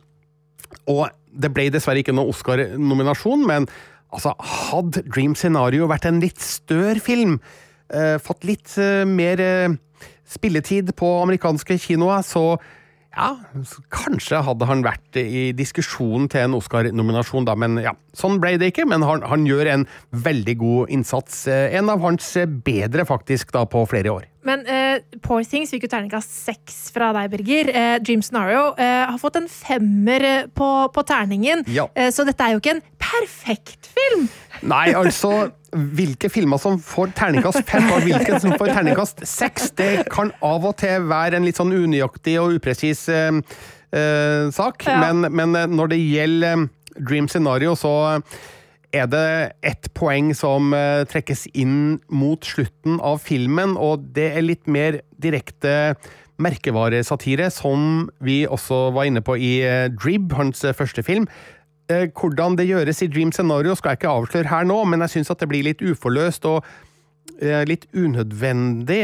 Og 0.90 1.07
det 1.33 1.52
ble 1.54 1.68
dessverre 1.72 2.02
ikke 2.02 2.14
noen 2.16 2.33
Oscar-nominasjon, 2.33 3.44
men 3.48 3.68
altså, 4.12 4.35
hadde 4.38 5.04
Dream 5.09 5.37
Scenario 5.38 5.88
vært 5.90 6.09
en 6.09 6.20
litt 6.22 6.40
større 6.44 7.00
film, 7.04 7.38
fått 8.24 8.44
litt 8.44 8.74
mer 9.09 9.40
spilletid 10.29 10.93
på 10.99 11.14
amerikanske 11.23 11.79
kinoer, 11.81 12.23
så 12.27 12.59
ja, 13.19 13.33
kanskje 13.91 14.38
hadde 14.47 14.67
han 14.69 14.83
vært 14.85 15.17
i 15.19 15.49
diskusjonen 15.57 16.29
til 16.31 16.45
en 16.45 16.55
Oscar-nominasjon, 16.59 17.47
da, 17.49 17.57
men 17.59 17.81
ja, 17.83 17.95
sånn 18.14 18.37
ble 18.38 18.53
det 18.61 18.69
ikke. 18.71 18.85
Men 18.87 19.03
han, 19.03 19.25
han 19.27 19.47
gjør 19.49 19.71
en 19.73 19.87
veldig 20.14 20.55
god 20.61 20.93
innsats. 20.95 21.41
Eh, 21.51 21.73
En 21.81 21.91
av 21.91 22.05
hans 22.05 22.29
eh, 22.38 22.47
bedre, 22.47 23.07
faktisk, 23.09 23.51
da, 23.57 23.64
på 23.67 23.83
flere 23.91 24.12
år. 24.12 24.29
Men 24.47 24.62
uh, 24.69 25.19
Poor 25.25 25.43
Things 25.45 25.73
fikk 25.75 25.88
jo 25.88 25.91
terningkast 25.93 26.31
seks 26.47 26.77
fra 26.95 27.11
deg, 27.17 27.33
Birger. 27.35 27.73
Eh, 27.75 27.97
Dream 28.05 28.23
Scenario 28.25 28.71
eh, 28.79 29.03
har 29.11 29.19
fått 29.21 29.41
en 29.41 29.49
femmer 29.51 30.25
eh, 30.29 30.47
på, 30.55 30.69
på 30.95 31.05
terningen, 31.09 31.64
Ja. 31.75 31.88
Eh, 31.99 32.12
så 32.14 32.25
dette 32.29 32.45
er 32.47 32.55
jo 32.55 32.62
ikke 32.62 32.77
en 32.77 32.85
perfekt 33.09 33.88
film. 33.94 34.29
Nei, 34.66 34.90
altså 34.97 35.51
Hvilke 35.68 36.31
filmer 36.33 36.57
som 36.57 36.79
får 36.81 37.11
terningkast 37.18 37.61
fem, 37.68 37.85
og 37.92 38.07
hvilke 38.07 38.38
som 38.40 38.55
får 38.57 38.71
terningkast 38.73 39.18
seks, 39.29 39.66
det 39.77 40.07
kan 40.09 40.31
av 40.40 40.64
og 40.64 40.79
til 40.81 41.05
være 41.11 41.37
en 41.37 41.44
litt 41.44 41.61
sånn 41.61 41.75
unøyaktig 41.77 42.38
og 42.40 42.55
upresis 42.57 43.03
uh, 43.12 43.37
uh, 43.37 44.49
sak. 44.49 44.87
Ja. 44.88 44.97
Men, 45.03 45.29
men 45.29 45.53
eh, 45.61 45.68
når 45.68 45.92
det 45.92 45.99
gjelder 46.01 46.64
Dream 46.97 47.29
Scenario, 47.29 47.75
så 47.77 47.92
er 48.97 49.11
det 49.12 49.27
ett 49.68 49.90
poeng 49.92 50.33
som 50.33 50.73
trekkes 51.12 51.44
inn 51.53 51.99
mot 52.09 52.49
slutten 52.49 52.97
av 53.05 53.21
filmen, 53.21 53.77
og 53.77 54.09
det 54.16 54.31
er 54.38 54.49
litt 54.49 54.64
mer 54.64 55.03
direkte 55.21 55.99
merkevaresatire, 56.42 57.51
som 57.51 58.09
vi 58.23 58.42
også 58.47 58.88
var 58.94 59.09
inne 59.09 59.23
på 59.25 59.37
i 59.37 59.53
eh, 59.66 59.87
Drib, 59.92 60.33
hans 60.38 60.62
første 60.79 61.03
film. 61.03 61.27
Eh, 61.88 62.11
Hvordan 62.12 62.59
det 62.59 62.68
gjøres 62.68 63.01
i 63.01 63.09
Dream 63.09 63.33
Scenario 63.33 63.72
skal 63.79 63.94
jeg 63.94 64.03
ikke 64.03 64.12
avsløre 64.12 64.51
her 64.51 64.68
nå, 64.68 64.77
men 64.90 65.01
jeg 65.07 65.16
syns 65.16 65.33
at 65.33 65.40
det 65.40 65.48
blir 65.48 65.64
litt 65.64 65.81
uforløst 65.81 66.44
og 66.48 66.66
eh, 67.40 67.64
litt 67.68 67.87
unødvendig. 67.96 69.01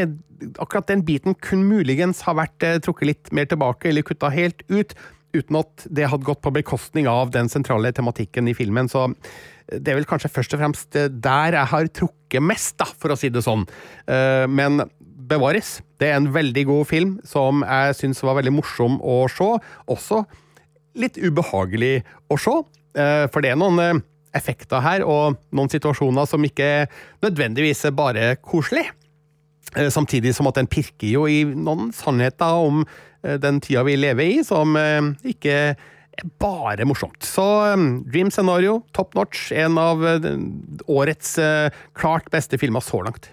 Akkurat 0.60 0.90
den 0.90 1.04
biten 1.06 1.36
kunne 1.40 1.64
muligens 1.78 2.20
ha 2.28 2.36
vært 2.36 2.66
eh, 2.66 2.76
trukket 2.84 3.08
litt 3.08 3.32
mer 3.32 3.48
tilbake, 3.48 3.88
eller 3.88 4.04
kutta 4.04 4.28
helt 4.34 4.60
ut, 4.68 4.92
uten 5.34 5.60
at 5.62 5.86
det 5.88 6.10
hadde 6.12 6.28
gått 6.28 6.44
på 6.44 6.52
bekostning 6.54 7.08
av 7.10 7.32
den 7.34 7.48
sentrale 7.50 7.90
tematikken 7.96 8.52
i 8.52 8.54
filmen. 8.54 8.92
Så 8.92 9.08
det 9.72 9.90
er 9.90 9.96
vel 9.96 10.06
kanskje 10.06 10.30
først 10.30 10.52
og 10.54 10.60
fremst 10.60 10.92
der 11.24 11.56
jeg 11.56 11.72
har 11.72 11.90
trukket 11.90 12.44
mest, 12.44 12.76
da, 12.78 12.86
for 12.86 13.14
å 13.14 13.18
si 13.18 13.32
det 13.32 13.42
sånn. 13.42 13.64
Men 14.52 14.84
bevares. 15.24 15.78
Det 15.98 16.10
er 16.10 16.20
en 16.20 16.28
veldig 16.34 16.64
god 16.68 16.86
film 16.86 17.16
som 17.26 17.64
jeg 17.64 17.96
syns 17.98 18.22
var 18.22 18.38
veldig 18.38 18.52
morsom 18.54 19.00
å 19.00 19.24
se. 19.32 19.48
Også 19.90 20.20
litt 20.98 21.18
ubehagelig 21.18 22.02
å 22.30 22.38
se, 22.40 22.56
eh, 22.98 23.24
for 23.32 23.44
det 23.44 23.52
er 23.52 23.60
noen 23.60 23.80
eh, 23.82 24.02
effekter 24.34 24.82
her, 24.84 25.04
og 25.06 25.38
noen 25.54 25.70
situasjoner 25.72 26.28
som 26.30 26.44
ikke 26.46 26.86
nødvendigvis 27.24 27.84
er 27.88 27.96
bare 27.96 28.28
koselig. 28.42 28.86
Eh, 29.74 29.90
Samtidig 29.90 30.34
som 30.36 30.50
at 30.50 30.60
den 30.60 30.70
pirker 30.70 31.10
jo 31.10 31.26
i 31.30 31.42
noen 31.44 31.92
sannheter 31.94 32.62
om 32.62 32.84
den 33.24 33.56
tida 33.64 33.80
vi 33.86 33.94
lever 33.96 34.34
i, 34.34 34.40
som 34.44 34.76
ikke 35.24 35.52
er 35.72 36.26
bare 36.36 36.84
morsomt. 36.84 37.24
Så 37.24 37.46
Dream 38.04 38.28
Scenario, 38.28 38.82
top 38.92 39.14
notch. 39.16 39.46
En 39.56 39.78
av 39.80 40.04
årets 40.92 41.30
klart 41.96 42.28
beste 42.34 42.60
filmer 42.60 42.84
så 42.84 43.00
langt. 43.06 43.30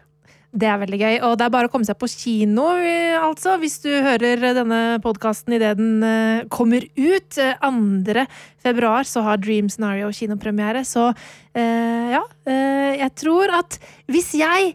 Det 0.52 0.68
er 0.68 0.80
veldig 0.82 0.98
gøy, 1.00 1.14
og 1.24 1.38
det 1.40 1.46
er 1.46 1.54
bare 1.54 1.70
å 1.70 1.72
komme 1.72 1.88
seg 1.88 1.96
på 1.96 2.10
kino, 2.12 2.66
eh, 2.84 3.16
altså, 3.16 3.56
hvis 3.62 3.78
du 3.86 3.88
hører 4.04 4.42
denne 4.58 5.00
podkasten 5.04 5.56
idet 5.56 5.78
den 5.80 6.04
eh, 6.04 6.44
kommer 6.52 6.84
ut. 6.84 7.40
Eh, 7.40 7.56
2. 7.64 8.26
februar 8.60 9.08
så 9.08 9.24
har 9.24 9.40
Dream 9.40 9.70
Scenario 9.72 10.12
kinopremiere, 10.12 10.84
så 10.84 11.14
eh, 11.56 12.12
ja. 12.18 12.26
eh, 12.52 13.00
jeg 13.00 13.16
tror 13.24 13.56
at 13.62 13.80
hvis 14.12 14.34
jeg 14.42 14.74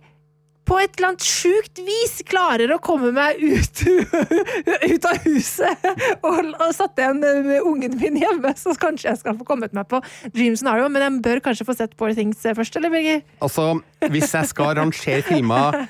på 0.66 0.78
et 0.82 0.96
eller 0.96 1.12
annet 1.12 1.26
sjukt 1.26 1.80
vis 1.86 2.16
klarer 2.26 2.72
å 2.74 2.80
komme 2.82 3.12
meg 3.14 3.38
ut, 3.38 3.82
ut 4.90 5.06
av 5.06 5.20
huset 5.22 5.86
og, 6.26 6.40
og 6.56 6.72
satt 6.74 6.98
igjen 6.98 7.20
med 7.22 7.60
ungen 7.60 7.94
min 8.00 8.18
hjemme, 8.24 8.52
så 8.58 8.74
kanskje 8.80 9.12
jeg 9.12 9.20
skal 9.20 9.36
få 9.38 9.46
kommet 9.46 9.76
meg 9.76 9.86
på 9.90 10.00
Dream 10.34 10.56
Scenario. 10.58 10.88
Men 10.90 11.06
jeg 11.06 11.22
bør 11.28 11.44
kanskje 11.44 11.68
få 11.68 11.76
sett 11.78 11.94
Poor 12.00 12.14
Things 12.16 12.42
først, 12.42 12.80
eller 12.80 12.90
Birger? 12.92 13.22
Altså, 13.44 13.76
hvis 14.12 14.34
jeg 14.34 14.50
skal 14.50 14.74
rangere 14.78 15.22
filmer, 15.26 15.86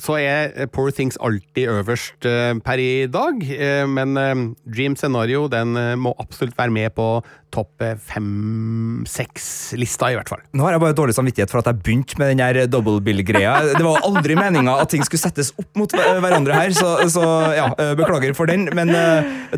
så 0.00 0.16
er 0.18 0.66
Poor 0.74 0.90
Things 0.94 1.18
alltid 1.22 1.68
øverst 1.70 2.26
eh, 2.26 2.54
per 2.64 2.78
i 2.82 3.06
dag. 3.10 3.34
Eh, 3.42 3.86
men 3.88 4.16
eh, 4.18 4.34
Dream 4.66 4.96
Scenario 4.98 5.46
den 5.50 5.74
må 6.00 6.14
absolutt 6.18 6.58
være 6.58 6.74
med 6.74 6.94
på 6.96 7.22
topp 7.54 7.84
fem-seks-lista, 8.08 10.08
i 10.10 10.16
hvert 10.18 10.30
fall. 10.32 10.40
Nå 10.58 10.64
har 10.66 10.74
jeg 10.74 10.82
bare 10.82 10.96
dårlig 10.98 11.14
samvittighet 11.14 11.52
for 11.52 11.60
at 11.60 11.68
jeg 11.70 11.78
begynte 11.86 12.18
med 12.18 12.32
den 12.32 12.42
her 12.42 12.56
double 12.66 12.98
bill-greia. 13.06 13.52
Det 13.78 13.84
var 13.86 14.02
aldri 14.08 14.34
meninga 14.34 14.74
at 14.82 14.90
ting 14.90 15.04
skulle 15.06 15.22
settes 15.22 15.52
opp 15.54 15.70
mot 15.78 15.94
hverandre 15.94 16.56
her, 16.56 16.74
så, 16.74 16.96
så 17.14 17.22
ja, 17.54 17.68
beklager 17.94 18.34
for 18.34 18.50
den. 18.50 18.66
Men 18.74 18.90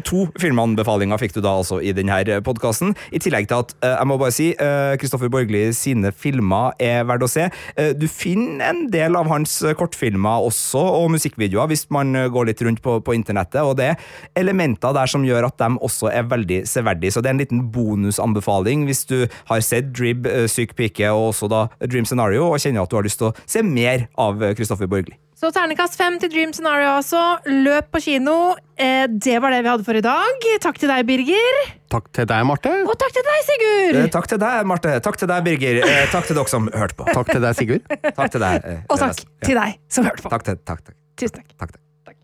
to 0.05 0.27
filmanbefalinger 0.37 1.17
fikk 1.23 1.39
du 1.39 1.41
da 1.41 1.55
altså 1.63 1.81
i 1.81 1.95
denne 1.97 2.43
podkasten. 2.45 2.93
I 3.17 3.23
tillegg 3.25 3.49
til 3.49 3.65
at 3.65 3.73
jeg 3.81 4.13
må 4.13 4.21
bare 4.21 4.37
si 4.37 4.53
Kristoffer 5.01 5.33
Borgli 5.33 5.65
sine 5.73 6.13
filmer 6.13 6.77
er 6.77 7.01
verdt 7.09 7.25
å 7.25 7.33
se. 7.33 7.49
Eh, 7.77 7.93
Du 7.97 8.09
finner 8.09 8.71
en 8.71 8.87
del 8.91 9.17
av 9.17 9.29
hans 9.31 9.59
eh, 9.63 9.75
kortfilmer 9.77 10.47
også, 10.49 10.81
og 10.81 11.11
musikkvideoer, 11.17 11.69
hvis 11.71 11.87
man 11.93 12.15
eh, 12.17 12.29
går 12.33 12.51
litt 12.51 12.63
rundt 12.65 12.83
på, 12.85 12.99
på 13.05 13.17
internettet. 13.17 13.61
Og 13.63 13.77
det 13.79 13.91
er 13.93 14.07
elementer 14.41 14.97
der 14.97 15.11
som 15.11 15.27
gjør 15.27 15.51
at 15.51 15.59
de 15.61 15.71
også 15.85 16.11
er 16.13 16.29
veldig 16.31 16.63
severdige. 16.69 17.13
Så 17.13 17.23
det 17.23 17.31
er 17.31 17.37
en 17.37 17.45
liten 17.45 17.67
bonusanbefaling 17.73 18.87
hvis 18.89 19.05
du 19.11 19.19
har 19.51 19.63
sett 19.65 19.93
Drib, 19.97 20.27
Syk 20.51 20.75
pike 20.79 21.13
og 21.13 21.31
også 21.35 21.51
da 21.53 21.67
Dream 21.85 22.09
Scenario, 22.09 22.49
og 22.51 22.61
kjenner 22.63 22.85
at 22.85 22.93
du 22.93 22.99
har 22.99 23.07
lyst 23.07 23.21
til 23.21 23.31
å 23.31 23.37
se 23.47 23.63
mer 23.67 24.09
av 24.21 24.43
Kristoffer 24.57 24.91
Borgli. 24.91 25.17
Så 25.37 25.51
ternekast 25.53 25.99
fem 26.01 26.15
til 26.17 26.31
Dream 26.33 26.53
Scenario 26.57 26.95
altså. 26.97 27.19
Løp 27.45 27.91
på 27.93 28.01
kino. 28.01 28.55
Eh, 28.81 29.05
det 29.21 29.35
var 29.45 29.53
det 29.53 29.59
vi 29.67 29.69
hadde 29.69 29.85
for 29.85 29.99
i 29.99 30.01
dag. 30.05 30.47
Takk 30.65 30.79
til 30.81 30.89
deg, 30.89 31.03
Birger. 31.09 31.59
Takk 31.93 32.07
til 32.17 32.25
deg, 32.31 32.41
Marte. 32.49 32.73
Og 32.89 32.97
takk 32.99 33.13
til 33.13 33.27
deg, 33.27 33.43
Sigurd. 33.45 33.99
Eh, 34.01 34.09
Takk 34.15 34.31
til 34.33 34.41
deg, 34.41 34.65
Marte. 34.71 34.95
Takk 35.05 35.19
til 35.21 35.29
deg, 35.29 35.45
Birger. 35.45 35.83
Eh, 35.85 36.07
Takk 36.15 36.25
til 36.31 36.39
dere 36.41 36.49
som 36.49 36.71
hørte 36.73 36.97
på. 36.97 37.05
Takk 37.13 37.29
til 37.35 37.45
deg, 37.45 37.53
Sigurd. 37.61 37.85
Takk 38.17 38.33
til 38.33 38.41
deg. 38.47 38.65
eh, 38.65 38.81
Og 38.89 38.97
takk 39.03 39.13
ja. 39.21 39.29
til 39.51 39.61
deg 39.61 39.77
som 39.93 40.09
hørte 40.09 40.25
på. 40.25 40.33
Takk 40.33 40.47
til, 40.49 40.57
takk, 40.65 40.81
takk, 40.89 40.97
Tusen 41.21 41.37
takk. 41.37 41.49
takk, 41.61 41.71
takk. 42.09 42.17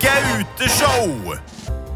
Gauteshow! 0.00 1.36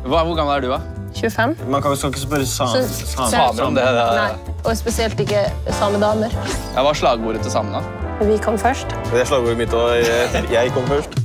Hvor 0.05 0.37
gammel 0.37 0.53
er 0.59 0.61
du, 0.61 0.69
da? 0.77 1.04
25. 1.15 1.57
Man 1.69 1.83
kan, 1.83 1.97
skal 1.97 2.13
ikke 2.13 2.21
spørre 2.21 2.47
samer 2.47 2.89
same 3.17 3.63
om 3.63 3.75
det. 3.75 3.85
det. 3.85 4.07
Nei, 4.19 4.55
og 4.65 4.77
spesielt 4.77 5.21
ikke 5.21 5.45
samedamer. 5.81 6.35
Ja, 6.75 6.83
hva 6.83 6.91
er 6.91 6.99
slagordet 6.99 7.43
til 7.47 7.55
samene? 7.55 7.83
Vi 8.23 8.39
kom 8.43 8.59
først. 8.59 8.95
Det 9.13 9.21
er 9.23 9.29
slagordet 9.31 9.59
mitt, 9.59 9.75
og 9.75 9.97
jeg, 9.97 10.49
jeg 10.53 10.73
kom 10.75 10.87
først. 10.91 11.21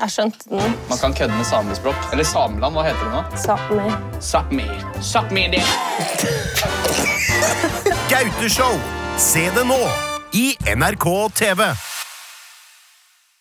Jeg 0.00 0.10
skjønte 0.10 0.50
den. 0.50 0.74
Man 0.90 0.98
kan 1.00 1.14
kødde 1.14 1.36
med 1.36 1.44
samespråk. 1.48 1.94
Eller 2.12 2.24
Sameland, 2.28 2.74
hva 2.74 2.82
heter 2.84 3.04
det 3.06 3.12
nå? 3.14 3.22
Sápmi. 3.40 3.86
Sápmi. 4.20 4.66
Sápmi 5.00 5.46
det. 5.54 5.62
Gauteshow! 8.10 8.76
Se 9.18 9.46
det 9.54 9.64
nå 9.66 9.80
i 10.34 10.50
NRK 10.74 11.06
TV. 11.38 11.93